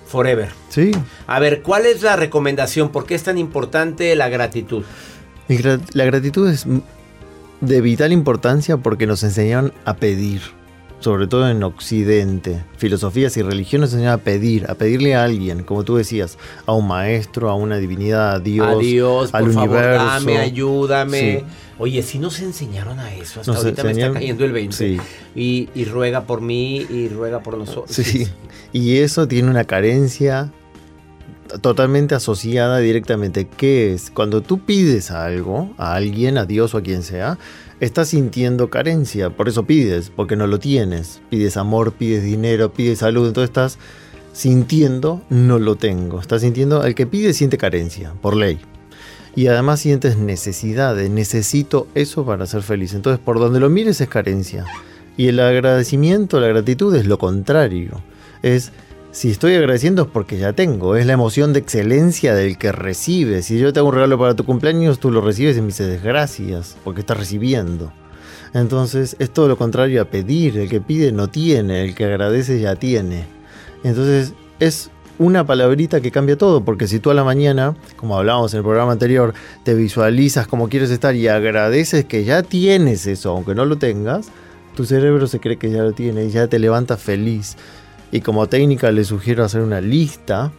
forever. 0.05 0.49
Sí. 0.69 0.91
A 1.27 1.39
ver, 1.39 1.61
¿cuál 1.61 1.85
es 1.85 2.01
la 2.01 2.15
recomendación? 2.15 2.89
¿Por 2.89 3.05
qué 3.05 3.15
es 3.15 3.23
tan 3.23 3.37
importante 3.37 4.15
la 4.15 4.29
gratitud? 4.29 4.83
La 5.93 6.05
gratitud 6.05 6.49
es 6.49 6.65
de 7.59 7.81
vital 7.81 8.13
importancia 8.13 8.77
porque 8.77 9.07
nos 9.07 9.23
enseñaron 9.23 9.73
a 9.85 9.95
pedir, 9.95 10.41
sobre 11.03 11.27
todo 11.27 11.49
en 11.49 11.61
Occidente. 11.63 12.63
Filosofías 12.77 13.35
y 13.35 13.41
religiones 13.41 13.91
enseñan 13.91 14.13
a 14.13 14.17
pedir, 14.19 14.65
a 14.69 14.75
pedirle 14.75 15.15
a 15.15 15.25
alguien, 15.25 15.63
como 15.63 15.83
tú 15.83 15.97
decías, 15.97 16.37
a 16.65 16.71
un 16.71 16.87
maestro, 16.87 17.49
a 17.49 17.55
una 17.55 17.77
divinidad, 17.77 18.35
a 18.35 18.39
Dios, 18.39 18.67
a 18.67 18.75
Dios, 18.77 19.33
al 19.33 19.43
por 19.43 19.53
favor, 19.53 19.69
universo. 19.69 20.05
dame, 20.05 20.37
ayúdame. 20.37 21.39
Sí. 21.39 21.45
Oye, 21.77 22.03
si 22.03 22.19
nos 22.19 22.39
enseñaron 22.39 22.99
a 22.99 23.13
eso, 23.13 23.41
hasta 23.41 23.51
Nos 23.51 23.63
ahorita 23.63 23.83
me 23.83 23.91
está 23.91 24.13
cayendo 24.13 24.45
el 24.45 24.51
20. 24.53 24.75
Sí. 24.75 24.97
Y, 25.35 25.69
y 25.75 25.85
ruega 25.85 26.23
por 26.25 26.39
mí 26.39 26.85
y 26.89 27.09
ruega 27.09 27.41
por 27.41 27.57
nosotros. 27.57 27.93
Sí. 27.95 28.27
Y 28.71 28.97
eso 28.97 29.27
tiene 29.27 29.49
una 29.49 29.65
carencia 29.65 30.51
totalmente 31.61 32.15
asociada 32.15 32.79
directamente. 32.79 33.47
¿Qué 33.47 33.93
es? 33.93 34.09
Cuando 34.11 34.41
tú 34.41 34.59
pides 34.59 35.11
algo, 35.11 35.73
a 35.77 35.95
alguien, 35.95 36.37
a 36.37 36.45
Dios 36.45 36.73
o 36.73 36.77
a 36.77 36.81
quien 36.81 37.03
sea, 37.03 37.37
estás 37.79 38.09
sintiendo 38.09 38.69
carencia. 38.69 39.29
Por 39.29 39.49
eso 39.49 39.65
pides, 39.65 40.11
porque 40.15 40.35
no 40.35 40.47
lo 40.47 40.59
tienes. 40.59 41.21
Pides 41.29 41.57
amor, 41.57 41.93
pides 41.93 42.23
dinero, 42.23 42.73
pides 42.73 42.99
salud. 42.99 43.27
Entonces 43.27 43.49
estás 43.49 43.77
sintiendo, 44.33 45.21
no 45.29 45.59
lo 45.59 45.75
tengo. 45.75 46.19
Estás 46.19 46.41
sintiendo, 46.41 46.83
el 46.83 46.95
que 46.95 47.07
pide 47.07 47.33
siente 47.33 47.57
carencia, 47.57 48.13
por 48.21 48.35
ley. 48.35 48.59
Y 49.35 49.47
además 49.47 49.79
sientes 49.79 50.17
necesidad 50.17 50.95
de 50.95 51.09
necesito 51.09 51.87
eso 51.95 52.25
para 52.25 52.45
ser 52.45 52.61
feliz. 52.61 52.93
Entonces 52.93 53.19
por 53.23 53.39
donde 53.39 53.59
lo 53.59 53.69
mires 53.69 53.99
es 54.01 54.09
carencia. 54.09 54.65
Y 55.17 55.27
el 55.27 55.39
agradecimiento, 55.39 56.39
la 56.39 56.47
gratitud 56.47 56.95
es 56.95 57.05
lo 57.05 57.17
contrario. 57.17 58.01
Es 58.41 58.71
si 59.13 59.29
estoy 59.29 59.53
agradeciendo 59.53 60.01
es 60.01 60.07
porque 60.07 60.39
ya 60.39 60.53
tengo, 60.53 60.95
es 60.95 61.05
la 61.05 61.13
emoción 61.13 61.53
de 61.53 61.59
excelencia 61.59 62.33
del 62.33 62.57
que 62.57 62.71
recibe. 62.71 63.43
Si 63.43 63.59
yo 63.59 63.71
te 63.71 63.79
hago 63.79 63.89
un 63.89 63.93
regalo 63.93 64.17
para 64.17 64.35
tu 64.35 64.43
cumpleaños, 64.43 64.97
tú 64.97 65.11
lo 65.11 65.21
recibes 65.21 65.55
y 65.55 65.61
me 65.61 65.67
dices 65.67 66.01
gracias, 66.01 66.75
porque 66.83 67.01
estás 67.01 67.17
recibiendo. 67.17 67.93
Entonces 68.55 69.15
es 69.19 69.29
todo 69.29 69.47
lo 69.47 69.55
contrario 69.55 70.01
a 70.01 70.05
pedir, 70.05 70.57
el 70.57 70.67
que 70.67 70.81
pide 70.81 71.11
no 71.11 71.27
tiene, 71.27 71.85
el 71.85 71.93
que 71.93 72.05
agradece 72.05 72.59
ya 72.59 72.75
tiene. 72.75 73.25
Entonces 73.83 74.33
es 74.59 74.89
una 75.19 75.45
palabrita 75.45 76.01
que 76.01 76.09
cambia 76.09 76.35
todo, 76.35 76.65
porque 76.65 76.87
si 76.87 76.99
tú 76.99 77.11
a 77.11 77.13
la 77.13 77.23
mañana, 77.23 77.75
como 77.97 78.17
hablábamos 78.17 78.51
en 78.55 78.57
el 78.57 78.63
programa 78.63 78.93
anterior, 78.93 79.35
te 79.63 79.75
visualizas 79.75 80.47
como 80.47 80.69
quieres 80.69 80.89
estar 80.89 81.13
y 81.13 81.27
agradeces 81.27 82.05
que 82.05 82.23
ya 82.23 82.41
tienes 82.41 83.05
eso, 83.05 83.29
aunque 83.29 83.53
no 83.53 83.65
lo 83.65 83.77
tengas, 83.77 84.31
tu 84.75 84.85
cerebro 84.85 85.27
se 85.27 85.39
cree 85.39 85.57
que 85.57 85.69
ya 85.69 85.83
lo 85.83 85.91
tiene 85.91 86.25
y 86.25 86.31
ya 86.31 86.47
te 86.47 86.57
levanta 86.57 86.97
feliz. 86.97 87.57
Y 88.13 88.21
como 88.21 88.45
técnica 88.47 88.91
les 88.91 89.07
sugiero 89.07 89.43
hacer 89.43 89.61
una 89.61 89.81
lista 89.81 90.51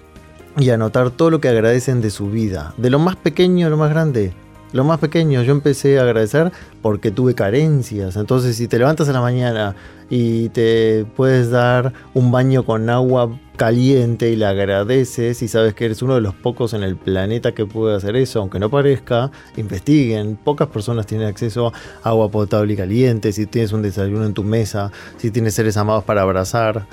y 0.59 0.71
anotar 0.71 1.13
todo 1.13 1.31
lo 1.31 1.41
que 1.41 1.49
agradecen 1.49 2.01
de 2.01 2.11
su 2.11 2.29
vida, 2.29 2.75
de 2.79 2.91
lo 2.91 2.99
más 2.99 3.15
pequeño 3.15 3.69
a 3.69 3.71
lo 3.71 3.77
más 3.77 3.91
grande. 3.91 4.33
Lo 4.73 4.83
más 4.83 4.99
pequeño, 4.99 5.41
yo 5.45 5.53
empecé 5.53 6.01
a 6.01 6.03
agradecer 6.03 6.51
porque 6.83 7.13
tuve 7.13 7.37
carencias. 7.37 8.17
Entonces, 8.17 8.57
si 8.57 8.67
te 8.67 8.77
levantas 8.77 9.09
a 9.09 9.13
la 9.13 9.21
mañana 9.21 9.77
y 10.11 10.49
te 10.49 11.07
puedes 11.15 11.49
dar 11.51 11.93
un 12.13 12.33
baño 12.33 12.65
con 12.65 12.91
agua 12.91 13.39
caliente 13.55 14.31
y 14.31 14.35
le 14.35 14.47
agradeces 14.47 15.41
y 15.41 15.47
sabes 15.47 15.75
que 15.75 15.85
eres 15.85 16.03
uno 16.03 16.17
de 16.17 16.23
los 16.23 16.35
pocos 16.35 16.75
en 16.75 16.83
el 16.83 16.97
planeta 16.97 17.53
que 17.53 17.67
puede 17.67 17.95
hacer 17.95 18.17
eso, 18.17 18.41
aunque 18.41 18.59
no 18.59 18.69
parezca, 18.69 19.31
investiguen. 19.57 20.35
Pocas 20.35 20.67
personas 20.67 21.07
tienen 21.07 21.29
acceso 21.29 21.73
a 22.03 22.09
agua 22.09 22.29
potable 22.33 22.75
y 22.75 22.77
caliente, 22.77 23.31
si 23.31 23.47
tienes 23.47 23.71
un 23.71 23.83
desayuno 23.83 24.25
en 24.25 24.35
tu 24.35 24.43
mesa, 24.43 24.91
si 25.19 25.31
tienes 25.31 25.55
seres 25.55 25.77
amados 25.77 26.03
para 26.03 26.23
abrazar 26.23 26.89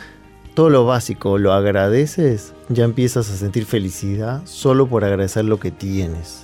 todo 0.54 0.70
lo 0.70 0.86
básico 0.86 1.38
lo 1.38 1.54
agradeces, 1.54 2.54
ya 2.70 2.84
empiezas 2.84 3.30
a 3.30 3.38
sentir 3.38 3.66
felicidad 3.66 4.42
solo 4.46 4.88
por 4.88 5.04
agradecer 5.04 5.46
lo 5.46 5.60
que 5.60 5.72
tienes. 5.72 6.44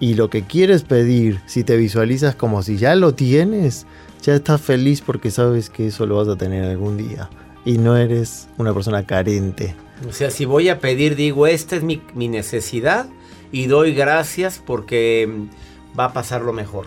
Y 0.00 0.14
lo 0.14 0.30
que 0.30 0.42
quieres 0.42 0.82
pedir, 0.82 1.40
si 1.46 1.62
te 1.62 1.76
visualizas 1.76 2.34
como 2.34 2.62
si 2.62 2.76
ya 2.76 2.94
lo 2.94 3.14
tienes, 3.14 3.86
ya 4.22 4.34
estás 4.34 4.60
feliz 4.60 5.00
porque 5.00 5.30
sabes 5.30 5.70
que 5.70 5.88
eso 5.88 6.06
lo 6.06 6.16
vas 6.16 6.28
a 6.28 6.36
tener 6.36 6.64
algún 6.64 6.96
día. 6.96 7.30
Y 7.64 7.78
no 7.78 7.96
eres 7.96 8.48
una 8.58 8.74
persona 8.74 9.06
carente. 9.06 9.76
O 10.08 10.12
sea, 10.12 10.30
si 10.30 10.44
voy 10.44 10.68
a 10.68 10.80
pedir, 10.80 11.14
digo, 11.14 11.46
esta 11.46 11.76
es 11.76 11.84
mi, 11.84 12.02
mi 12.14 12.26
necesidad 12.26 13.06
y 13.52 13.66
doy 13.66 13.94
gracias 13.94 14.60
porque 14.64 15.28
mm, 15.28 15.98
va 15.98 16.06
a 16.06 16.12
pasar 16.12 16.42
lo 16.42 16.52
mejor. 16.52 16.86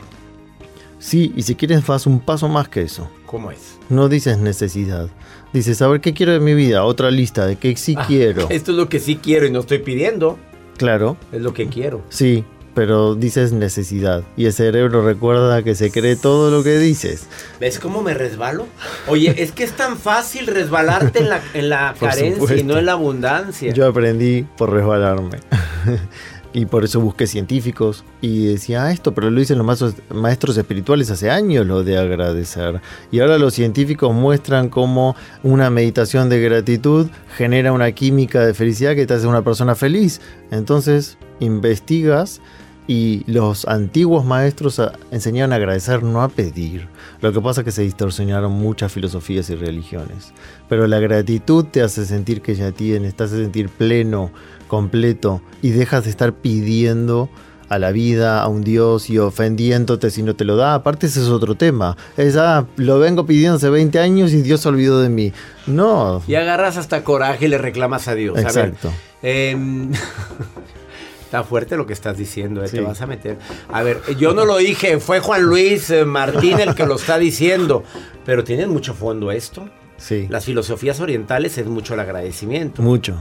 Sí, 1.00 1.32
y 1.36 1.44
si 1.44 1.56
quieres 1.56 1.86
vas 1.86 2.08
un 2.08 2.20
paso 2.20 2.50
más 2.50 2.68
que 2.68 2.82
eso. 2.82 3.10
¿Cómo 3.26 3.52
es? 3.52 3.78
No 3.90 4.10
dices 4.10 4.40
necesidad. 4.40 5.10
Dices, 5.56 5.82
a 5.82 5.88
ver, 5.88 6.02
¿qué 6.02 6.14
quiero 6.14 6.34
de 6.34 6.42
mi 6.42 6.54
vida? 6.54 6.84
Otra 6.84 7.10
lista 7.10 7.46
de 7.46 7.56
qué 7.56 7.78
sí 7.78 7.96
Ah, 7.98 8.04
quiero. 8.06 8.48
Esto 8.50 8.72
es 8.72 8.78
lo 8.78 8.90
que 8.90 9.00
sí 9.00 9.16
quiero 9.16 9.46
y 9.46 9.52
no 9.52 9.62
estoy 9.62 9.78
pidiendo. 9.78 10.38
Claro. 10.76 11.16
Es 11.32 11.42
lo 11.42 11.54
que 11.54 11.68
quiero. 11.68 12.04
Sí, 12.10 12.44
pero 12.74 13.16
dices 13.16 13.54
necesidad. 13.54 14.24
Y 14.36 14.48
el 14.48 14.52
cerebro 14.52 15.02
recuerda 15.06 15.64
que 15.64 15.74
se 15.74 15.92
cree 15.92 16.18
todo 16.18 16.52
lo 16.52 16.62
que 16.62 16.78
dices. 16.78 17.28
¿Ves 17.62 17.80
cómo 17.80 18.02
me 18.02 18.14
resbalo? 18.14 18.68
Oye, 19.08 19.34
es 19.42 19.54
que 19.54 19.64
es 19.64 19.72
tan 19.72 19.98
fácil 19.98 20.48
resbalarte 20.48 21.20
en 21.20 21.30
la, 21.30 21.42
en 21.54 21.70
la 21.70 21.96
carencia 22.02 22.58
y 22.58 22.64
no 22.64 22.78
en 22.78 22.88
la 22.88 22.92
abundancia. 22.92 23.72
Yo 23.72 23.88
aprendí 23.88 24.46
por 24.58 24.74
resbalarme. 24.74 25.38
y 26.58 26.66
por 26.66 26.86
eso 26.86 27.02
busqué 27.02 27.28
científicos 27.28 28.06
y 28.22 28.46
decía 28.46 28.86
"Ah, 28.86 28.92
esto, 28.94 29.14
pero 29.14 29.30
lo 29.30 29.38
dicen 29.42 29.58
los 29.58 29.94
maestros, 30.10 30.58
espirituales 30.58 31.12
hace 31.12 31.30
años, 31.30 31.68
lo 31.68 31.84
de 31.84 31.98
agradecer. 31.98 32.80
Y 33.12 33.20
ahora 33.20 33.38
los 33.38 33.54
científicos 33.54 34.14
muestran 34.14 34.70
cómo 34.70 35.18
una 35.44 35.70
meditación 35.70 36.30
de 36.30 36.40
gratitud 36.40 37.08
genera 37.36 37.74
una 37.74 37.92
química 37.92 38.46
de 38.46 38.54
felicidad 38.54 38.96
que 38.96 39.06
te 39.06 39.14
hace 39.14 39.28
una 39.28 39.44
persona 39.44 39.76
feliz. 39.76 40.22
Entonces, 40.50 41.18
investigas 41.42 42.40
y 42.88 43.24
los 43.30 43.66
antiguos 43.68 44.24
maestros 44.26 44.80
a- 44.80 44.94
enseñaban 45.12 45.52
a 45.52 45.56
agradecer, 45.58 46.04
no 46.04 46.22
a 46.22 46.30
pedir. 46.30 46.88
Lo 47.20 47.34
que 47.34 47.42
pasa 47.42 47.62
es 47.62 47.66
que 47.66 47.72
se 47.72 47.82
distorsionaron 47.82 48.52
muchas 48.54 48.92
filosofías 48.94 49.50
y 49.50 49.56
religiones. 49.56 50.32
Pero 50.70 50.88
la 50.88 51.00
gratitud 51.00 51.66
te 51.66 51.82
hace 51.82 52.06
sentir 52.06 52.42
que 52.42 52.56
ya 52.56 52.72
tienes, 52.72 53.16
te 53.16 53.24
hace 53.24 53.38
sentir 53.42 53.70
pleno, 53.70 54.32
completo 54.68 55.42
y 55.62 55.72
dejas 55.72 56.04
de 56.06 56.10
estar 56.10 56.34
pidiendo 56.34 57.30
a 57.68 57.80
la 57.80 57.92
vida, 57.92 58.44
a 58.44 58.48
un 58.48 58.64
Dios 58.64 59.10
y 59.10 59.18
ofendiéndote 59.18 60.12
si 60.12 60.22
no 60.22 60.36
te 60.36 60.46
lo 60.46 60.56
da. 60.56 60.76
Aparte 60.76 61.08
ese 61.08 61.22
es 61.22 61.28
otro 61.30 61.56
tema. 61.56 61.98
Es, 62.16 62.38
ah, 62.38 62.68
lo 62.76 63.00
vengo 63.00 63.26
pidiendo 63.26 63.56
hace 63.58 63.70
20 63.70 63.98
años 64.00 64.34
y 64.34 64.42
Dios 64.44 64.62
se 64.62 64.70
olvidó 64.70 65.02
de 65.02 65.10
mí. 65.10 65.34
No. 65.66 66.22
Y 66.28 66.36
agarras 66.36 66.78
hasta 66.78 67.04
coraje 67.04 67.46
y 67.46 67.48
le 67.48 67.58
reclamas 67.58 68.08
a 68.08 68.14
Dios. 68.16 68.38
A 68.38 68.42
ver, 68.42 68.48
Exacto. 68.48 68.92
em, 69.24 69.92
está 71.24 71.44
fuerte 71.44 71.76
lo 71.76 71.88
que 71.88 71.94
estás 71.94 72.18
diciendo, 72.18 72.64
eh, 72.64 72.68
Sí. 72.68 72.78
te 72.78 72.82
vas 72.84 73.02
a 73.02 73.08
meter. 73.08 73.40
A 73.72 73.82
ver, 73.82 74.00
yo 74.20 74.34
no 74.36 74.46
lo 74.46 74.58
dije, 74.58 75.00
fue 75.00 75.20
Juan 75.20 75.42
Luis 75.42 75.90
eh, 75.90 76.06
Martín 76.06 76.60
el 76.60 76.76
que 76.76 76.86
lo 76.86 76.96
está 76.98 77.18
diciendo, 77.18 77.84
pero 78.26 78.44
tiene 78.44 78.68
mucho 78.68 78.94
fondo 78.94 79.32
esto. 79.32 79.68
Sí. 79.98 80.28
Las 80.30 80.46
filosofías 80.46 81.00
orientales 81.00 81.58
es 81.58 81.66
mucho 81.66 81.96
el 81.96 82.00
agradecimiento. 82.02 82.84
Mucho. 82.84 83.18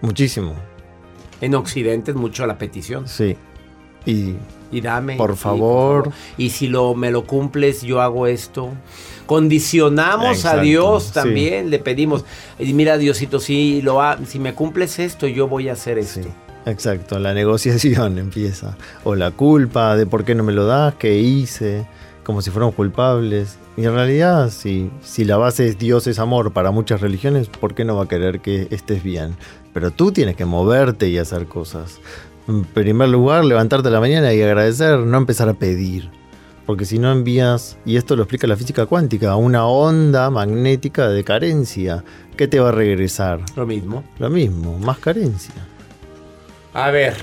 Muchísimo. 0.00 0.54
En 1.40 1.54
Occidente 1.54 2.10
es 2.12 2.16
mucho 2.16 2.46
la 2.46 2.58
petición. 2.58 3.06
Sí. 3.08 3.36
Y 4.06 4.34
Y 4.72 4.80
dame. 4.80 5.16
Por 5.16 5.32
sí, 5.32 5.38
favor. 5.42 6.10
Y 6.36 6.50
si 6.50 6.66
lo, 6.68 6.94
me 6.94 7.10
lo 7.10 7.24
cumples, 7.24 7.82
yo 7.82 8.00
hago 8.00 8.26
esto. 8.26 8.70
Condicionamos 9.26 10.44
a 10.44 10.58
Dios 10.58 11.04
sí. 11.04 11.12
también, 11.14 11.70
le 11.70 11.78
pedimos. 11.78 12.24
Y 12.58 12.72
mira, 12.72 12.98
Diosito, 12.98 13.40
si, 13.40 13.82
lo 13.82 14.00
ha- 14.02 14.18
si 14.26 14.38
me 14.38 14.54
cumples 14.54 14.98
esto, 14.98 15.26
yo 15.26 15.48
voy 15.48 15.68
a 15.68 15.72
hacer 15.72 15.98
esto. 15.98 16.28
Exacto, 16.66 17.18
la 17.18 17.34
negociación 17.34 18.18
empieza. 18.18 18.76
O 19.04 19.14
la 19.14 19.30
culpa 19.30 19.96
de 19.96 20.06
por 20.06 20.24
qué 20.24 20.34
no 20.34 20.44
me 20.44 20.52
lo 20.52 20.66
das, 20.66 20.94
qué 20.94 21.18
hice, 21.18 21.86
como 22.22 22.42
si 22.42 22.50
fuéramos 22.50 22.74
culpables. 22.74 23.56
Y 23.76 23.84
en 23.84 23.94
realidad, 23.94 24.50
si, 24.50 24.90
si 25.02 25.24
la 25.24 25.36
base 25.36 25.66
es 25.68 25.78
Dios 25.78 26.06
es 26.06 26.18
amor 26.18 26.52
para 26.52 26.70
muchas 26.70 27.00
religiones, 27.00 27.48
¿por 27.48 27.74
qué 27.74 27.84
no 27.84 27.96
va 27.96 28.04
a 28.04 28.08
querer 28.08 28.40
que 28.40 28.68
estés 28.70 29.02
bien? 29.02 29.34
Pero 29.74 29.90
tú 29.90 30.12
tienes 30.12 30.36
que 30.36 30.46
moverte 30.46 31.08
y 31.08 31.18
hacer 31.18 31.46
cosas. 31.46 31.98
En 32.48 32.64
primer 32.64 33.10
lugar, 33.10 33.44
levantarte 33.44 33.88
a 33.88 33.90
la 33.90 34.00
mañana 34.00 34.32
y 34.32 34.40
agradecer, 34.40 35.00
no 35.00 35.18
empezar 35.18 35.50
a 35.50 35.54
pedir. 35.54 36.10
Porque 36.64 36.86
si 36.86 36.98
no 36.98 37.12
envías, 37.12 37.76
y 37.84 37.96
esto 37.96 38.16
lo 38.16 38.22
explica 38.22 38.46
la 38.46 38.56
física 38.56 38.86
cuántica, 38.86 39.36
una 39.36 39.66
onda 39.66 40.30
magnética 40.30 41.08
de 41.08 41.22
carencia, 41.22 42.04
¿qué 42.38 42.48
te 42.48 42.60
va 42.60 42.70
a 42.70 42.72
regresar? 42.72 43.40
Lo 43.56 43.66
mismo. 43.66 44.02
Lo 44.18 44.30
mismo, 44.30 44.78
más 44.78 44.98
carencia. 44.98 45.54
A 46.72 46.90
ver, 46.90 47.14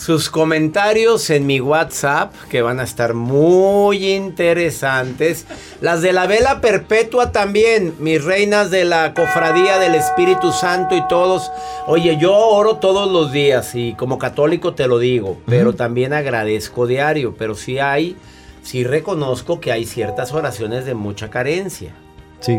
sus 0.00 0.30
comentarios 0.30 1.28
en 1.28 1.44
mi 1.44 1.60
WhatsApp, 1.60 2.32
que 2.48 2.62
van 2.62 2.80
a 2.80 2.84
estar 2.84 3.12
muy 3.12 4.14
interesantes. 4.14 5.44
Las 5.82 6.00
de 6.00 6.14
la 6.14 6.26
vela 6.26 6.62
perpetua 6.62 7.32
también, 7.32 7.94
mis 7.98 8.24
reinas 8.24 8.70
de 8.70 8.86
la 8.86 9.12
cofradía 9.12 9.78
del 9.78 9.94
Espíritu 9.94 10.52
Santo 10.52 10.96
y 10.96 11.06
todos. 11.06 11.52
Oye, 11.86 12.16
yo 12.18 12.34
oro 12.34 12.76
todos 12.76 13.12
los 13.12 13.30
días 13.30 13.74
y 13.74 13.92
como 13.92 14.16
católico 14.16 14.72
te 14.72 14.88
lo 14.88 14.98
digo, 14.98 15.36
pero 15.44 15.74
también 15.74 16.14
agradezco 16.14 16.86
diario, 16.86 17.34
pero 17.36 17.54
sí 17.54 17.78
hay, 17.78 18.16
sí 18.62 18.84
reconozco 18.84 19.60
que 19.60 19.70
hay 19.70 19.84
ciertas 19.84 20.32
oraciones 20.32 20.86
de 20.86 20.94
mucha 20.94 21.28
carencia. 21.28 21.92
Sí. 22.40 22.58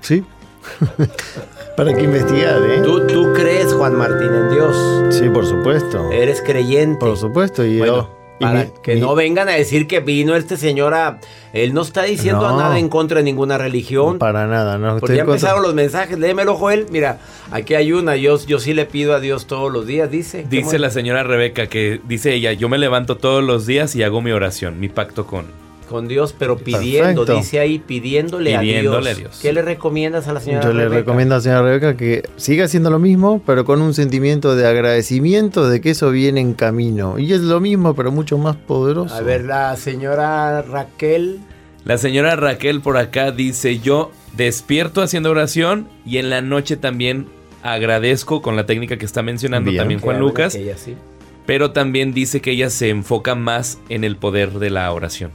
Sí. 0.00 0.24
Para 1.76 1.94
que 1.94 2.02
investigar, 2.02 2.60
¿eh? 2.70 2.80
¿Tú, 2.84 3.06
tú 3.06 3.32
crees, 3.34 3.72
Juan 3.72 3.94
Martín, 3.96 4.28
en 4.34 4.50
Dios? 4.50 4.76
Sí, 5.10 5.28
por 5.30 5.46
supuesto. 5.46 6.10
Eres 6.12 6.42
creyente. 6.42 6.98
Por 7.00 7.16
supuesto. 7.16 7.64
Y 7.64 7.78
Bueno, 7.78 7.96
yo. 7.96 8.10
y 8.40 8.44
para 8.44 8.64
mi- 8.64 8.70
que 8.82 8.94
mi- 8.96 9.00
no 9.00 9.14
vengan 9.14 9.48
a 9.48 9.52
decir 9.52 9.86
que 9.86 10.00
vino 10.00 10.36
este 10.36 10.58
señor 10.58 10.92
a... 10.92 11.18
Él 11.54 11.72
no 11.72 11.80
está 11.82 12.02
diciendo 12.02 12.48
No. 12.50 12.58
nada 12.58 12.78
en 12.78 12.88
contra 12.90 13.18
de 13.18 13.24
ninguna 13.24 13.56
religión. 13.58 14.18
Para 14.18 14.46
nada, 14.46 14.76
no. 14.78 14.98
Porque 14.98 15.16
ya 15.16 15.24
contra- 15.24 15.34
empezaron 15.34 15.62
los 15.62 15.72
mensajes. 15.74 16.18
Léemelo, 16.18 16.56
Joel. 16.56 16.86
Mira, 16.90 17.18
aquí 17.50 17.74
hay 17.74 17.92
una. 17.92 18.16
Yo, 18.16 18.38
yo 18.46 18.58
sí 18.58 18.74
le 18.74 18.84
pido 18.84 19.14
a 19.14 19.20
Dios 19.20 19.46
todos 19.46 19.72
los 19.72 19.86
días, 19.86 20.10
dice. 20.10 20.44
Dice 20.48 20.78
la 20.78 20.90
señora 20.90 21.22
Rebeca 21.22 21.66
que 21.68 22.00
dice 22.06 22.34
ella, 22.34 22.52
yo 22.52 22.68
me 22.68 22.76
levanto 22.78 23.16
todos 23.16 23.42
los 23.42 23.66
días 23.66 23.96
y 23.96 24.02
hago 24.02 24.20
mi 24.20 24.30
oración, 24.32 24.78
mi 24.80 24.88
pacto 24.90 25.26
con, 25.26 25.46
Con 25.92 26.08
Dios, 26.08 26.34
pero 26.36 26.56
pidiendo, 26.56 27.24
Perfecto. 27.24 27.36
dice 27.36 27.60
ahí, 27.60 27.78
pidiéndole, 27.78 28.58
Pidiéndole 28.58 29.10
a, 29.10 29.12
a 29.12 29.14
Dios. 29.16 29.38
¿Qué 29.40 29.52
le 29.52 29.62
recomiendas 29.62 30.26
a 30.26 30.32
la 30.32 30.40
señora 30.40 30.64
Yo 30.64 30.72
le 30.72 30.88
recomiendo 30.88 31.34
a 31.34 31.38
la 31.38 31.42
señora 31.42 31.62
Rebeca 31.62 31.96
que 31.96 32.22
siga 32.36 32.64
haciendo 32.64 32.90
lo 32.90 32.98
mismo, 32.98 33.42
pero 33.46 33.64
con 33.64 33.80
un 33.82 33.94
sentimiento 33.94 34.56
de 34.56 34.66
agradecimiento 34.66 35.68
de 35.68 35.80
que 35.80 35.90
eso 35.90 36.10
viene 36.10 36.40
en 36.40 36.54
camino. 36.54 37.18
Y 37.18 37.32
es 37.32 37.40
lo 37.42 37.60
mismo, 37.60 37.94
pero 37.94 38.10
mucho 38.10 38.38
más 38.38 38.56
poderoso. 38.56 39.14
A 39.14 39.20
ver, 39.20 39.44
la 39.44 39.76
señora 39.76 40.62
Raquel. 40.62 41.38
La 41.84 41.98
señora 41.98 42.34
Raquel 42.36 42.80
por 42.80 42.96
acá 42.96 43.30
dice, 43.32 43.78
yo 43.80 44.10
despierto 44.36 45.02
haciendo 45.02 45.30
oración 45.30 45.88
y 46.06 46.18
en 46.18 46.30
la 46.30 46.40
noche 46.40 46.76
también 46.76 47.26
agradezco 47.62 48.40
con 48.42 48.56
la 48.56 48.66
técnica 48.66 48.96
que 48.96 49.04
está 49.04 49.22
mencionando 49.22 49.70
Bien. 49.70 49.80
también 49.82 50.00
Juan 50.00 50.18
Lucas, 50.18 50.54
que 50.54 50.62
ella 50.62 50.76
sí. 50.76 50.94
pero 51.46 51.72
también 51.72 52.12
dice 52.12 52.40
que 52.40 52.52
ella 52.52 52.70
se 52.70 52.88
enfoca 52.88 53.34
más 53.34 53.78
en 53.88 54.04
el 54.04 54.16
poder 54.16 54.52
de 54.58 54.70
la 54.70 54.92
oración. 54.92 55.30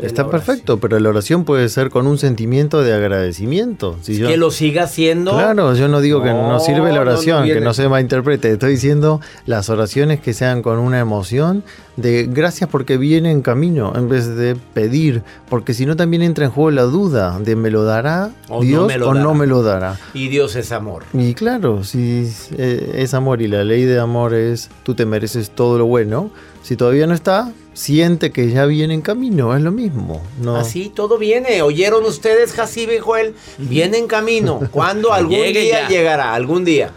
Está 0.00 0.22
oración. 0.22 0.30
perfecto, 0.30 0.78
pero 0.78 0.98
la 1.00 1.08
oración 1.08 1.44
puede 1.44 1.68
ser 1.70 1.90
con 1.90 2.06
un 2.06 2.18
sentimiento 2.18 2.82
de 2.82 2.92
agradecimiento. 2.92 3.96
Si 4.02 4.16
yo- 4.16 4.28
Que 4.28 4.36
lo 4.36 4.50
siga 4.50 4.84
haciendo. 4.84 5.32
Claro, 5.32 5.74
yo 5.74 5.88
no 5.88 6.00
digo 6.00 6.22
que 6.22 6.28
no, 6.30 6.48
No, 6.52 6.60
sirve 6.60 6.90
la 6.92 6.98
no, 6.98 7.04
no 7.04 7.10
oración, 7.12 7.44
viene. 7.44 7.58
que 7.58 7.64
no 7.64 7.74
se 7.74 7.88
malinterprete. 7.88 8.52
Estoy 8.52 8.72
diciendo 8.72 9.20
las 9.46 9.68
oraciones 9.70 10.20
que 10.20 10.34
sean 10.34 10.62
con 10.62 10.78
una 10.78 10.98
emoción 11.00 11.64
de 11.96 12.28
gracias 12.30 12.70
porque 12.70 12.96
viene 12.96 13.30
en 13.32 13.42
camino, 13.42 13.92
en 13.96 14.08
vez 14.08 14.28
de 14.36 14.54
pedir, 14.54 15.22
porque 15.48 15.74
si 15.74 15.84
no 15.84 15.96
también 15.96 16.22
entra 16.22 16.44
en 16.44 16.50
juego 16.52 16.70
la 16.70 16.82
duda 16.82 17.38
de 17.40 17.56
me 17.56 17.70
lo 17.70 17.82
dará 17.84 18.30
O 18.48 18.56
no 18.56 18.60
Dios 18.62 18.86
me 18.86 18.98
lo 18.98 19.06
o 19.08 19.14
dará. 19.14 19.20
no 19.24 19.34
me 19.34 19.46
lo 19.46 19.62
dará. 19.62 19.98
Y 20.14 20.28
Dios 20.28 20.54
es 20.54 20.70
amor. 20.70 21.02
Y 21.12 21.34
claro, 21.34 21.82
si 21.82 22.30
eh, 22.56 22.92
es 22.98 23.14
amor 23.14 23.42
y 23.42 23.48
la 23.48 23.64
ley 23.64 23.84
de 23.84 23.98
amor 23.98 24.34
es 24.34 24.70
tú 24.84 24.94
te 24.94 25.06
mereces 25.06 25.50
todo 25.50 25.78
lo 25.78 25.86
bueno, 25.86 26.30
si 26.62 26.76
todavía 26.76 27.06
no 27.06 27.14
está, 27.14 27.50
siente 27.78 28.32
que 28.32 28.50
ya 28.50 28.66
viene 28.66 28.92
en 28.94 29.02
camino, 29.02 29.54
es 29.56 29.62
lo 29.62 29.70
mismo. 29.70 30.20
No. 30.42 30.56
Así 30.56 30.90
todo 30.94 31.16
viene. 31.16 31.62
¿Oyeron 31.62 32.04
ustedes, 32.04 32.52
Jacibe 32.52 32.96
y 32.96 32.98
Joel? 32.98 33.34
Viene 33.56 33.98
en 33.98 34.08
camino. 34.08 34.60
¿Cuándo? 34.72 35.12
Algún 35.12 35.36
Llegue 35.36 35.60
día 35.60 35.82
ya. 35.82 35.88
llegará, 35.88 36.34
algún 36.34 36.64
día. 36.64 36.90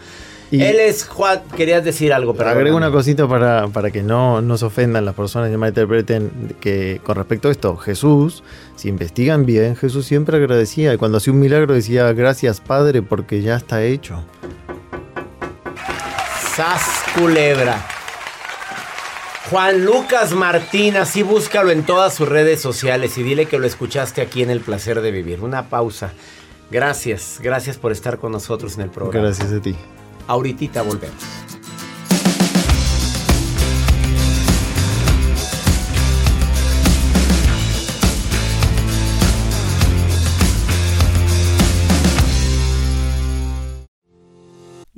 Y- 0.50 0.60
Él 0.60 0.80
es 0.80 1.04
Juan. 1.06 1.40
Querías 1.56 1.82
decir 1.84 2.12
algo, 2.12 2.34
pero 2.34 2.50
Agrego 2.50 2.76
una 2.76 2.90
cosita 2.90 3.26
para, 3.28 3.68
para 3.68 3.90
que 3.90 4.02
no, 4.02 4.42
no 4.42 4.58
se 4.58 4.64
ofendan 4.66 5.04
las 5.06 5.14
personas 5.14 5.50
y 5.50 5.56
malinterpreten 5.56 6.56
que 6.60 7.00
con 7.04 7.16
respecto 7.16 7.48
a 7.48 7.52
esto, 7.52 7.76
Jesús, 7.76 8.42
si 8.76 8.88
investigan 8.88 9.46
bien, 9.46 9.76
Jesús 9.76 10.04
siempre 10.04 10.36
agradecía 10.36 10.92
y 10.92 10.98
cuando 10.98 11.18
hacía 11.18 11.32
un 11.32 11.40
milagro 11.40 11.72
decía 11.74 12.12
gracias 12.12 12.60
Padre 12.60 13.00
porque 13.02 13.40
ya 13.40 13.56
está 13.56 13.82
hecho. 13.84 14.22
Sas 16.54 17.02
culebra. 17.18 17.82
Juan 19.50 19.84
Lucas 19.84 20.32
Martín, 20.32 20.96
así 20.96 21.22
búscalo 21.22 21.70
en 21.70 21.84
todas 21.84 22.14
sus 22.14 22.28
redes 22.28 22.60
sociales 22.60 23.18
y 23.18 23.22
dile 23.22 23.46
que 23.46 23.58
lo 23.58 23.66
escuchaste 23.66 24.22
aquí 24.22 24.42
en 24.42 24.50
El 24.50 24.60
Placer 24.60 25.00
de 25.00 25.10
Vivir. 25.10 25.40
Una 25.40 25.68
pausa. 25.68 26.12
Gracias, 26.70 27.38
gracias 27.42 27.76
por 27.76 27.92
estar 27.92 28.18
con 28.18 28.32
nosotros 28.32 28.76
en 28.76 28.82
el 28.82 28.90
programa. 28.90 29.26
Gracias 29.26 29.52
a 29.52 29.60
ti. 29.60 29.76
Ahorita 30.26 30.82
volvemos. 30.82 31.22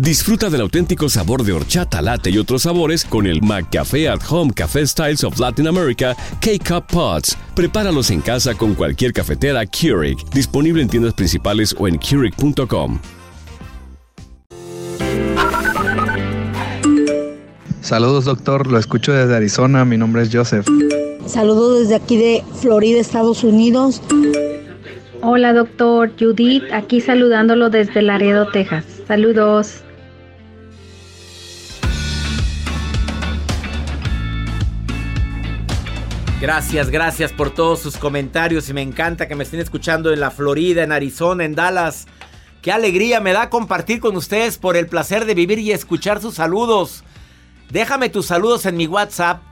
Disfruta 0.00 0.48
del 0.48 0.62
auténtico 0.62 1.10
sabor 1.10 1.44
de 1.44 1.52
horchata, 1.52 2.00
latte 2.00 2.30
y 2.30 2.38
otros 2.38 2.62
sabores 2.62 3.04
con 3.04 3.26
el 3.26 3.42
McCafé 3.42 4.08
at 4.08 4.20
Home 4.30 4.50
Café 4.54 4.86
Styles 4.86 5.22
of 5.24 5.38
Latin 5.38 5.66
America 5.66 6.16
K-Cup 6.40 6.86
Pods. 6.90 7.36
Prepáralos 7.54 8.10
en 8.10 8.22
casa 8.22 8.54
con 8.54 8.74
cualquier 8.74 9.12
cafetera 9.12 9.66
Keurig, 9.66 10.16
disponible 10.32 10.80
en 10.80 10.88
tiendas 10.88 11.12
principales 11.12 11.76
o 11.78 11.86
en 11.86 11.98
Keurig.com. 11.98 12.98
Saludos 17.82 18.24
doctor, 18.24 18.68
lo 18.68 18.78
escucho 18.78 19.12
desde 19.12 19.36
Arizona, 19.36 19.84
mi 19.84 19.98
nombre 19.98 20.22
es 20.22 20.30
Joseph. 20.32 20.66
Saludos 21.26 21.80
desde 21.80 21.96
aquí 21.96 22.16
de 22.16 22.42
Florida, 22.58 22.98
Estados 22.98 23.44
Unidos. 23.44 24.00
Hola 25.20 25.52
doctor, 25.52 26.10
Judith, 26.18 26.64
aquí 26.72 27.02
saludándolo 27.02 27.68
desde 27.68 28.00
Laredo, 28.00 28.48
Texas. 28.50 28.86
Saludos. 29.06 29.82
Gracias, 36.40 36.88
gracias 36.88 37.34
por 37.34 37.50
todos 37.50 37.80
sus 37.80 37.98
comentarios 37.98 38.70
y 38.70 38.72
me 38.72 38.80
encanta 38.80 39.28
que 39.28 39.34
me 39.34 39.44
estén 39.44 39.60
escuchando 39.60 40.10
en 40.10 40.20
la 40.20 40.30
Florida, 40.30 40.82
en 40.82 40.90
Arizona, 40.90 41.44
en 41.44 41.54
Dallas. 41.54 42.06
Qué 42.62 42.72
alegría 42.72 43.20
me 43.20 43.34
da 43.34 43.50
compartir 43.50 44.00
con 44.00 44.16
ustedes 44.16 44.56
por 44.56 44.74
el 44.74 44.86
placer 44.86 45.26
de 45.26 45.34
vivir 45.34 45.58
y 45.58 45.72
escuchar 45.72 46.18
sus 46.22 46.36
saludos. 46.36 47.04
Déjame 47.68 48.08
tus 48.08 48.24
saludos 48.24 48.64
en 48.64 48.78
mi 48.78 48.86
WhatsApp. 48.86 49.42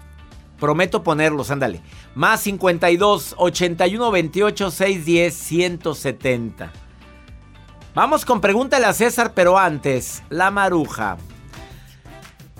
Prometo 0.59 1.03
ponerlos, 1.03 1.51
ándale. 1.51 1.83
Más 2.14 2.40
52 2.40 3.35
81 3.37 4.11
28 4.11 4.70
610 4.70 5.35
170. 5.35 6.72
Vamos 7.94 8.24
con 8.24 8.40
pregúntale 8.40 8.87
a 8.87 8.94
César, 8.94 9.35
pero 9.35 9.59
antes, 9.59 10.22
la 10.31 10.51
maruja. 10.51 11.18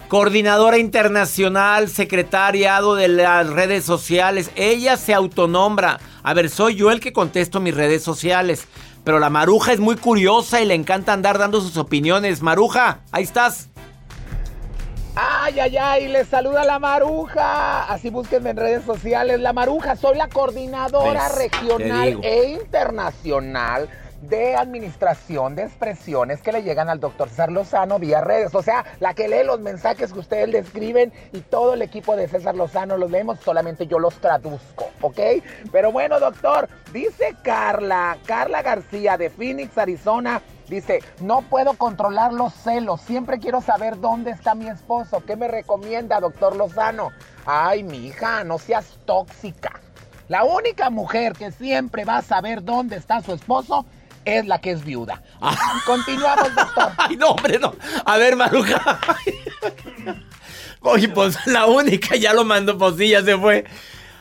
Coordinadora 0.09 0.79
internacional, 0.79 1.90
secretariado 1.90 2.94
de 2.94 3.09
las 3.09 3.47
redes 3.47 3.85
sociales. 3.85 4.51
Ella 4.57 4.96
se 4.96 5.13
autonombra. 5.13 6.00
A 6.23 6.33
ver, 6.33 6.48
soy 6.48 6.77
yo 6.77 6.90
el 6.90 7.00
que 7.00 7.13
contesto 7.13 7.61
mis 7.61 7.75
redes 7.75 8.04
sociales. 8.04 8.67
Pero 9.04 9.19
la 9.19 9.29
Maruja 9.29 9.75
es 9.75 9.81
muy 9.81 9.96
curiosa 9.96 10.63
y 10.63 10.65
le 10.65 10.73
encanta 10.73 11.13
andar 11.13 11.37
dando 11.37 11.61
sus 11.61 11.77
opiniones. 11.77 12.40
Maruja, 12.40 13.00
ahí 13.13 13.25
estás. 13.25 13.69
Ay, 15.15 15.61
ay, 15.61 15.77
ay, 15.77 16.09
les 16.09 16.27
saluda 16.29 16.65
la 16.65 16.79
Maruja. 16.79 17.85
Así 17.85 18.09
búsquenme 18.09 18.50
en 18.50 18.56
redes 18.56 18.85
sociales. 18.85 19.40
La 19.40 19.52
Maruja, 19.52 19.94
soy 19.94 20.17
la 20.17 20.29
coordinadora 20.29 21.25
¿Ves? 21.25 21.33
Te 21.33 21.38
regional 21.38 22.21
e 22.23 22.50
internacional 22.52 23.90
de 24.23 24.56
administración 24.56 25.54
de 25.54 25.62
expresiones 25.64 26.42
que 26.42 26.52
le 26.52 26.62
llegan 26.62 26.88
al 26.88 27.00
doctor 27.00 27.29
César 27.29 27.52
Lozano 27.52 27.98
vía 27.98 28.21
redes. 28.21 28.54
O 28.54 28.62
sea, 28.62 28.85
la 29.00 29.14
que 29.14 29.29
lee 29.29 29.44
los 29.44 29.60
mensajes 29.60 30.12
que 30.12 30.19
ustedes 30.19 30.48
le 30.48 30.58
escriben 30.58 31.12
y 31.33 31.40
todo 31.40 31.75
el 31.75 31.83
equipo 31.83 32.16
de 32.16 32.29
César 32.29 32.54
Lozano 32.54 32.96
los 32.96 33.10
leemos, 33.10 33.38
solamente 33.40 33.87
yo 33.87 33.98
los 33.98 34.14
traduzco, 34.16 34.90
¿ok? 35.00 35.21
Pero 35.71 35.92
bueno, 35.92 36.19
doctor, 36.19 36.69
dice 36.92 37.37
Carla, 37.42 38.19
Carla 38.27 38.62
García 38.62 39.16
de 39.16 39.31
Phoenix, 39.31 39.77
Arizona. 39.79 40.42
Dice, 40.69 41.00
no 41.21 41.40
puedo 41.40 41.73
controlar 41.75 42.35
los 42.35 42.52
celos, 42.52 43.00
siempre 43.00 43.38
quiero 43.38 43.62
saber 43.62 43.98
dónde 44.00 44.33
está 44.33 44.54
mi 44.54 44.69
esposo. 44.69 45.23
¿Qué 45.27 45.35
me 45.35 45.48
recomienda, 45.48 46.21
doctor 46.21 46.54
Lozano? 46.56 47.10
Ay, 47.46 47.83
mi 47.83 48.08
hija, 48.08 48.44
no 48.44 48.58
seas 48.58 48.98
tóxica. 49.06 49.81
La 50.29 50.44
única 50.44 50.90
mujer 50.90 51.33
que 51.33 51.52
siempre 51.52 52.04
va 52.04 52.19
a 52.19 52.23
saber 52.23 52.62
dónde 52.62 52.96
está 52.96 53.23
su 53.23 53.33
esposo 53.33 53.87
es 54.37 54.46
la 54.46 54.60
que 54.60 54.72
es 54.72 54.85
viuda. 54.85 55.22
Continuamos, 55.87 56.54
doctor. 56.54 56.92
Ay, 56.98 57.16
no, 57.16 57.29
hombre, 57.31 57.58
no. 57.58 57.74
A 58.04 58.18
ver, 58.18 58.37
Maruja. 58.37 59.00
Oye, 60.83 61.08
pues 61.08 61.38
la 61.46 61.66
única 61.66 62.16
ya 62.16 62.35
lo 62.35 62.44
mandó, 62.44 62.76
pues 62.76 62.96
sí, 62.96 63.08
ya 63.08 63.24
se 63.24 63.37
fue. 63.38 63.64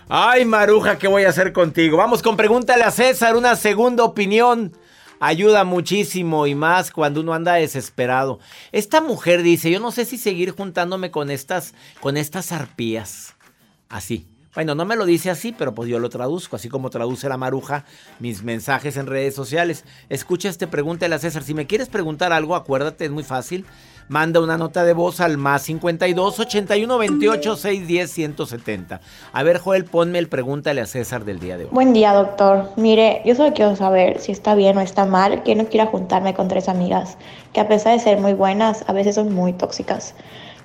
Ay, 0.10 0.46
Maruja, 0.46 0.98
¿qué 0.98 1.08
voy 1.08 1.26
a 1.26 1.30
hacer 1.30 1.52
contigo? 1.52 1.98
Vamos 1.98 2.24
con 2.24 2.38
pregúntale 2.38 2.84
a 2.84 2.92
César, 2.92 3.36
una 3.36 3.56
segunda 3.56 4.06
opinión. 4.06 4.72
Ayuda 5.20 5.64
muchísimo 5.64 6.48
y 6.48 6.56
más 6.56 6.92
cuando 6.92 7.22
uno 7.22 7.34
anda 7.34 7.54
desesperado. 7.54 8.40
Esta 8.72 9.02
mujer 9.02 9.42
dice, 9.42 9.72
yo 9.72 9.80
no 9.80 9.92
sé 9.92 10.06
si 10.06 10.18
seguir 10.18 10.52
juntándome 10.52 11.12
con 11.12 11.32
estas, 11.32 11.74
con 12.00 12.18
estas 12.18 12.52
arpías. 12.52 13.36
Así. 13.90 14.28
Bueno, 14.58 14.74
no 14.74 14.86
me 14.86 14.96
lo 14.96 15.06
dice 15.06 15.30
así, 15.30 15.52
pero 15.52 15.76
pues 15.76 15.88
yo 15.88 16.00
lo 16.00 16.10
traduzco, 16.10 16.56
así 16.56 16.68
como 16.68 16.90
traduce 16.90 17.30
la 17.30 17.38
maruja 17.38 17.86
mis 18.18 18.42
mensajes 18.42 18.98
en 18.98 19.06
redes 19.06 19.36
sociales. 19.36 19.86
Escucha 20.10 20.50
este 20.50 20.66
pregúntale 20.66 21.14
a 21.14 21.20
César. 21.20 21.44
Si 21.44 21.54
me 21.54 21.68
quieres 21.68 21.90
preguntar 21.90 22.34
algo, 22.34 22.56
acuérdate, 22.56 23.06
es 23.06 23.12
muy 23.12 23.22
fácil. 23.22 23.68
Manda 24.08 24.40
una 24.40 24.58
nota 24.58 24.84
de 24.84 24.94
voz 24.94 25.20
al 25.20 25.38
más 25.38 25.62
52 25.62 26.40
81 26.40 26.98
28 26.98 27.56
610 27.56 28.12
170. 28.12 29.00
A 29.32 29.44
ver, 29.44 29.60
Joel, 29.60 29.86
ponme 29.86 30.18
el 30.18 30.28
pregúntale 30.28 30.82
a 30.82 30.88
César 30.88 31.24
del 31.24 31.40
día 31.40 31.60
de 31.60 31.66
hoy. 31.66 31.70
Buen 31.72 31.94
día, 31.94 32.14
doctor. 32.14 32.72
Mire, 32.78 33.22
yo 33.26 33.36
solo 33.36 33.54
quiero 33.54 33.76
saber 33.76 34.20
si 34.20 34.32
está 34.32 34.56
bien 34.56 34.76
o 34.80 34.82
está 34.82 35.06
mal 35.06 35.44
que 35.44 35.54
no 35.54 35.66
quiera 35.66 35.86
juntarme 35.86 36.34
con 36.34 36.48
tres 36.48 36.68
amigas, 36.68 37.20
que 37.54 37.60
a 37.60 37.68
pesar 37.68 37.94
de 37.94 38.04
ser 38.04 38.18
muy 38.18 38.34
buenas, 38.34 38.84
a 38.88 38.94
veces 38.94 39.14
son 39.14 39.32
muy 39.36 39.54
tóxicas. 39.54 40.16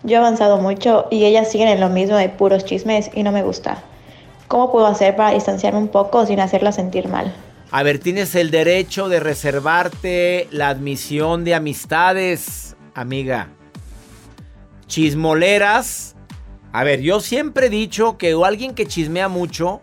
Yo 0.05 0.17
he 0.17 0.19
avanzado 0.19 0.59
mucho 0.59 1.07
y 1.11 1.25
ellas 1.25 1.51
siguen 1.51 1.69
en 1.69 1.81
lo 1.81 1.89
mismo 1.89 2.17
de 2.17 2.29
puros 2.29 2.65
chismes 2.65 3.11
y 3.15 3.23
no 3.23 3.31
me 3.33 3.43
gusta. 3.43 3.83
¿Cómo 4.49 4.73
puedo 4.73 4.87
hacer 4.87 5.17
para 5.17 5.31
distanciarme 5.31 5.79
un 5.79 5.89
poco 5.89 6.27
sin 6.27 6.41
hacerla 6.41 6.73
sentir 6.73 7.09
mal? 7.09 7.33
A 7.71 7.83
ver, 7.83 8.01
tienes 8.01 8.35
el 8.35 8.51
derecho 8.51 9.09
de 9.09 9.21
reservarte 9.21 10.49
la 10.51 10.69
admisión 10.69 11.45
de 11.45 11.55
amistades, 11.55 12.77
amiga. 12.95 13.49
Chismoleras. 14.89 16.17
A 16.73 16.85
ver, 16.85 17.01
yo 17.01 17.21
siempre 17.21 17.67
he 17.67 17.71
dicho 17.71 18.19
que 18.19 18.37
alguien 18.45 18.75
que 18.75 18.87
chismea 18.87 19.29
mucho, 19.29 19.81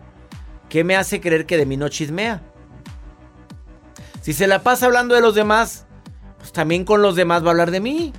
¿qué 0.68 0.84
me 0.84 0.96
hace 0.96 1.20
creer 1.20 1.46
que 1.46 1.56
de 1.56 1.66
mí 1.66 1.76
no 1.76 1.88
chismea? 1.88 2.42
Si 4.20 4.34
se 4.34 4.46
la 4.46 4.62
pasa 4.62 4.86
hablando 4.86 5.14
de 5.14 5.20
los 5.20 5.34
demás, 5.34 5.86
pues 6.38 6.52
también 6.52 6.84
con 6.84 7.02
los 7.02 7.16
demás 7.16 7.42
va 7.42 7.48
a 7.48 7.50
hablar 7.50 7.70
de 7.70 7.80
mí. 7.80 8.12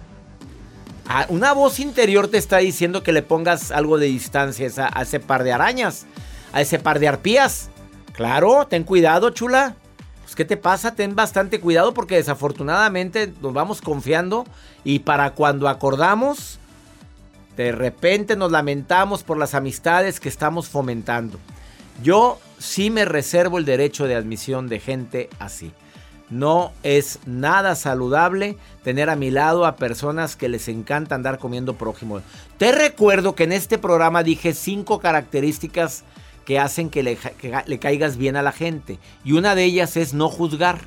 Ah, 1.08 1.26
una 1.30 1.54
voz 1.54 1.80
interior 1.80 2.28
te 2.28 2.38
está 2.38 2.58
diciendo 2.58 3.04
que 3.04 3.12
le 3.12 3.22
pongas 3.22 3.72
algo 3.72 3.98
de 3.98 4.08
distancia 4.08 4.70
a, 4.94 5.02
ese 5.02 5.20
par 5.20 5.44
de 5.44 5.52
arañas, 5.52 6.06
a 6.54 6.62
ese 6.62 6.80
par 6.80 7.00
de 7.00 7.08
arpías. 7.08 7.70
Claro, 8.14 8.68
ten 8.68 8.84
cuidado, 8.84 9.30
chula. 9.32 9.76
Pues, 10.24 10.36
¿qué 10.36 10.46
te 10.46 10.56
pasa? 10.56 10.96
Ten 10.96 11.14
bastante 11.14 11.60
cuidado 11.60 11.94
porque 11.94 12.16
desafortunadamente 12.16 13.34
nos 13.42 13.54
vamos 13.54 13.82
confiando 13.82 14.46
y 14.86 15.00
para 15.00 15.32
cuando 15.32 15.68
acordamos, 15.68 16.58
de 17.58 17.74
repente 17.74 18.38
nos 18.38 18.50
lamentamos 18.50 19.24
por 19.24 19.38
las 19.38 19.56
amistades 19.56 20.22
que 20.22 20.30
estamos 20.30 20.70
fomentando. 20.70 21.38
Yo 22.02 22.40
sí 22.60 22.90
me 22.90 23.04
reservo 23.04 23.58
el 23.58 23.66
derecho 23.66 24.08
de 24.08 24.16
admisión 24.16 24.70
de 24.70 24.80
gente 24.80 25.30
así. 25.38 25.74
No 26.32 26.72
es 26.82 27.20
nada 27.26 27.76
saludable 27.76 28.58
tener 28.84 29.10
a 29.10 29.16
mi 29.18 29.32
lado 29.32 29.66
a 29.66 29.76
personas 29.76 30.36
que 30.36 30.48
les 30.50 30.68
encanta 30.70 31.14
andar 31.14 31.38
comiendo 31.38 31.76
prójimo. 31.76 32.22
Te 32.58 32.72
recuerdo 32.72 33.36
que 33.36 33.44
en 33.44 33.52
este 33.52 33.78
programa 33.78 34.24
dije 34.24 34.54
cinco 34.54 35.00
características 35.00 36.04
que 36.46 36.58
hacen 36.58 36.90
que 36.90 37.04
le, 37.04 37.18
que 37.18 37.54
le 37.66 37.80
caigas 37.80 38.16
bien 38.18 38.38
a 38.38 38.42
la 38.42 38.54
gente. 38.54 38.98
Y 39.24 39.34
una 39.34 39.56
de 39.56 39.66
ellas 39.66 39.98
es 39.98 40.14
no 40.14 40.30
juzgar. 40.30 40.80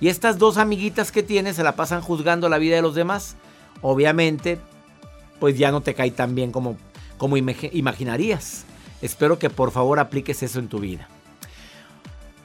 Y 0.00 0.08
estas 0.08 0.38
dos 0.38 0.56
amiguitas 0.56 1.12
que 1.12 1.22
tienes 1.22 1.56
se 1.56 1.62
la 1.62 1.76
pasan 1.76 2.00
juzgando 2.00 2.48
la 2.48 2.58
vida 2.58 2.76
de 2.76 2.82
los 2.82 2.94
demás. 2.94 3.36
Obviamente, 3.82 4.58
pues 5.38 5.58
ya 5.58 5.70
no 5.70 5.82
te 5.82 5.94
cae 5.94 6.10
tan 6.10 6.34
bien 6.34 6.52
como, 6.52 6.76
como 7.18 7.36
imag- 7.36 7.70
imaginarías. 7.72 8.64
Espero 9.02 9.38
que 9.38 9.50
por 9.50 9.72
favor 9.72 9.98
apliques 9.98 10.42
eso 10.42 10.58
en 10.58 10.68
tu 10.68 10.80
vida. 10.80 11.08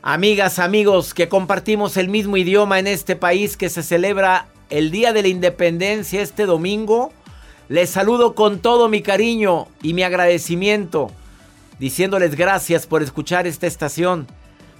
Amigas, 0.03 0.57
amigos, 0.57 1.13
que 1.13 1.29
compartimos 1.29 1.95
el 1.95 2.09
mismo 2.09 2.35
idioma 2.35 2.79
en 2.79 2.87
este 2.87 3.15
país 3.15 3.55
que 3.55 3.69
se 3.69 3.83
celebra 3.83 4.47
el 4.71 4.89
Día 4.89 5.13
de 5.13 5.21
la 5.21 5.27
Independencia 5.27 6.23
este 6.23 6.47
domingo, 6.47 7.13
les 7.69 7.91
saludo 7.91 8.33
con 8.33 8.57
todo 8.57 8.89
mi 8.89 9.03
cariño 9.03 9.67
y 9.83 9.93
mi 9.93 10.01
agradecimiento, 10.01 11.11
diciéndoles 11.77 12.35
gracias 12.35 12.87
por 12.87 13.03
escuchar 13.03 13.45
esta 13.45 13.67
estación 13.67 14.25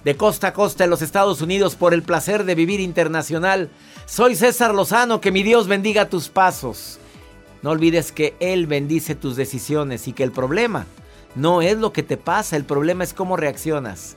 de 0.02 0.16
costa 0.16 0.48
a 0.48 0.52
costa 0.52 0.82
en 0.82 0.90
los 0.90 1.02
Estados 1.02 1.40
Unidos 1.40 1.76
por 1.76 1.94
el 1.94 2.02
placer 2.02 2.42
de 2.42 2.56
vivir 2.56 2.80
internacional. 2.80 3.70
Soy 4.06 4.34
César 4.34 4.74
Lozano, 4.74 5.20
que 5.20 5.30
mi 5.30 5.44
Dios 5.44 5.68
bendiga 5.68 6.08
tus 6.08 6.30
pasos. 6.30 6.98
No 7.62 7.70
olvides 7.70 8.10
que 8.10 8.34
Él 8.40 8.66
bendice 8.66 9.14
tus 9.14 9.36
decisiones 9.36 10.08
y 10.08 10.14
que 10.14 10.24
el 10.24 10.32
problema 10.32 10.84
no 11.36 11.62
es 11.62 11.78
lo 11.78 11.92
que 11.92 12.02
te 12.02 12.16
pasa, 12.16 12.56
el 12.56 12.64
problema 12.64 13.04
es 13.04 13.14
cómo 13.14 13.36
reaccionas 13.36 14.16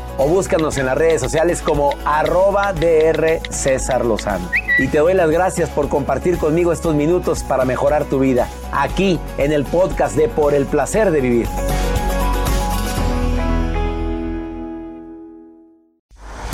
o 0.17 0.27
búscanos 0.27 0.77
en 0.77 0.85
las 0.85 0.97
redes 0.97 1.21
sociales 1.21 1.61
como 1.61 1.93
arroba 2.05 2.73
DR 2.73 3.39
César 3.49 4.05
Lozano. 4.05 4.49
Y 4.79 4.87
te 4.87 4.99
doy 4.99 5.13
las 5.13 5.29
gracias 5.29 5.69
por 5.69 5.89
compartir 5.89 6.37
conmigo 6.37 6.71
estos 6.71 6.95
minutos 6.95 7.43
para 7.43 7.65
mejorar 7.65 8.05
tu 8.05 8.19
vida, 8.19 8.47
aquí 8.71 9.19
en 9.37 9.51
el 9.51 9.65
podcast 9.65 10.15
de 10.15 10.27
Por 10.27 10.53
el 10.53 10.65
Placer 10.65 11.11
de 11.11 11.21
Vivir. 11.21 11.47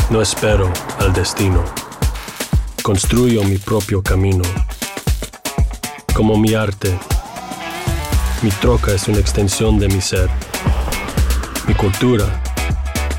No 0.10 0.22
espero 0.22 0.72
al 1.00 1.12
destino. 1.12 1.64
Construyo 2.82 3.44
mi 3.44 3.58
propio 3.58 4.02
camino. 4.02 4.44
Como 6.14 6.38
mi 6.38 6.54
arte, 6.54 6.98
mi 8.42 8.50
troca 8.52 8.94
es 8.94 9.08
una 9.10 9.20
extensión 9.20 9.78
de 9.80 9.90
mi 9.90 10.00
ser. 10.00 10.30
Mi 11.68 11.74
cultura, 11.74 12.26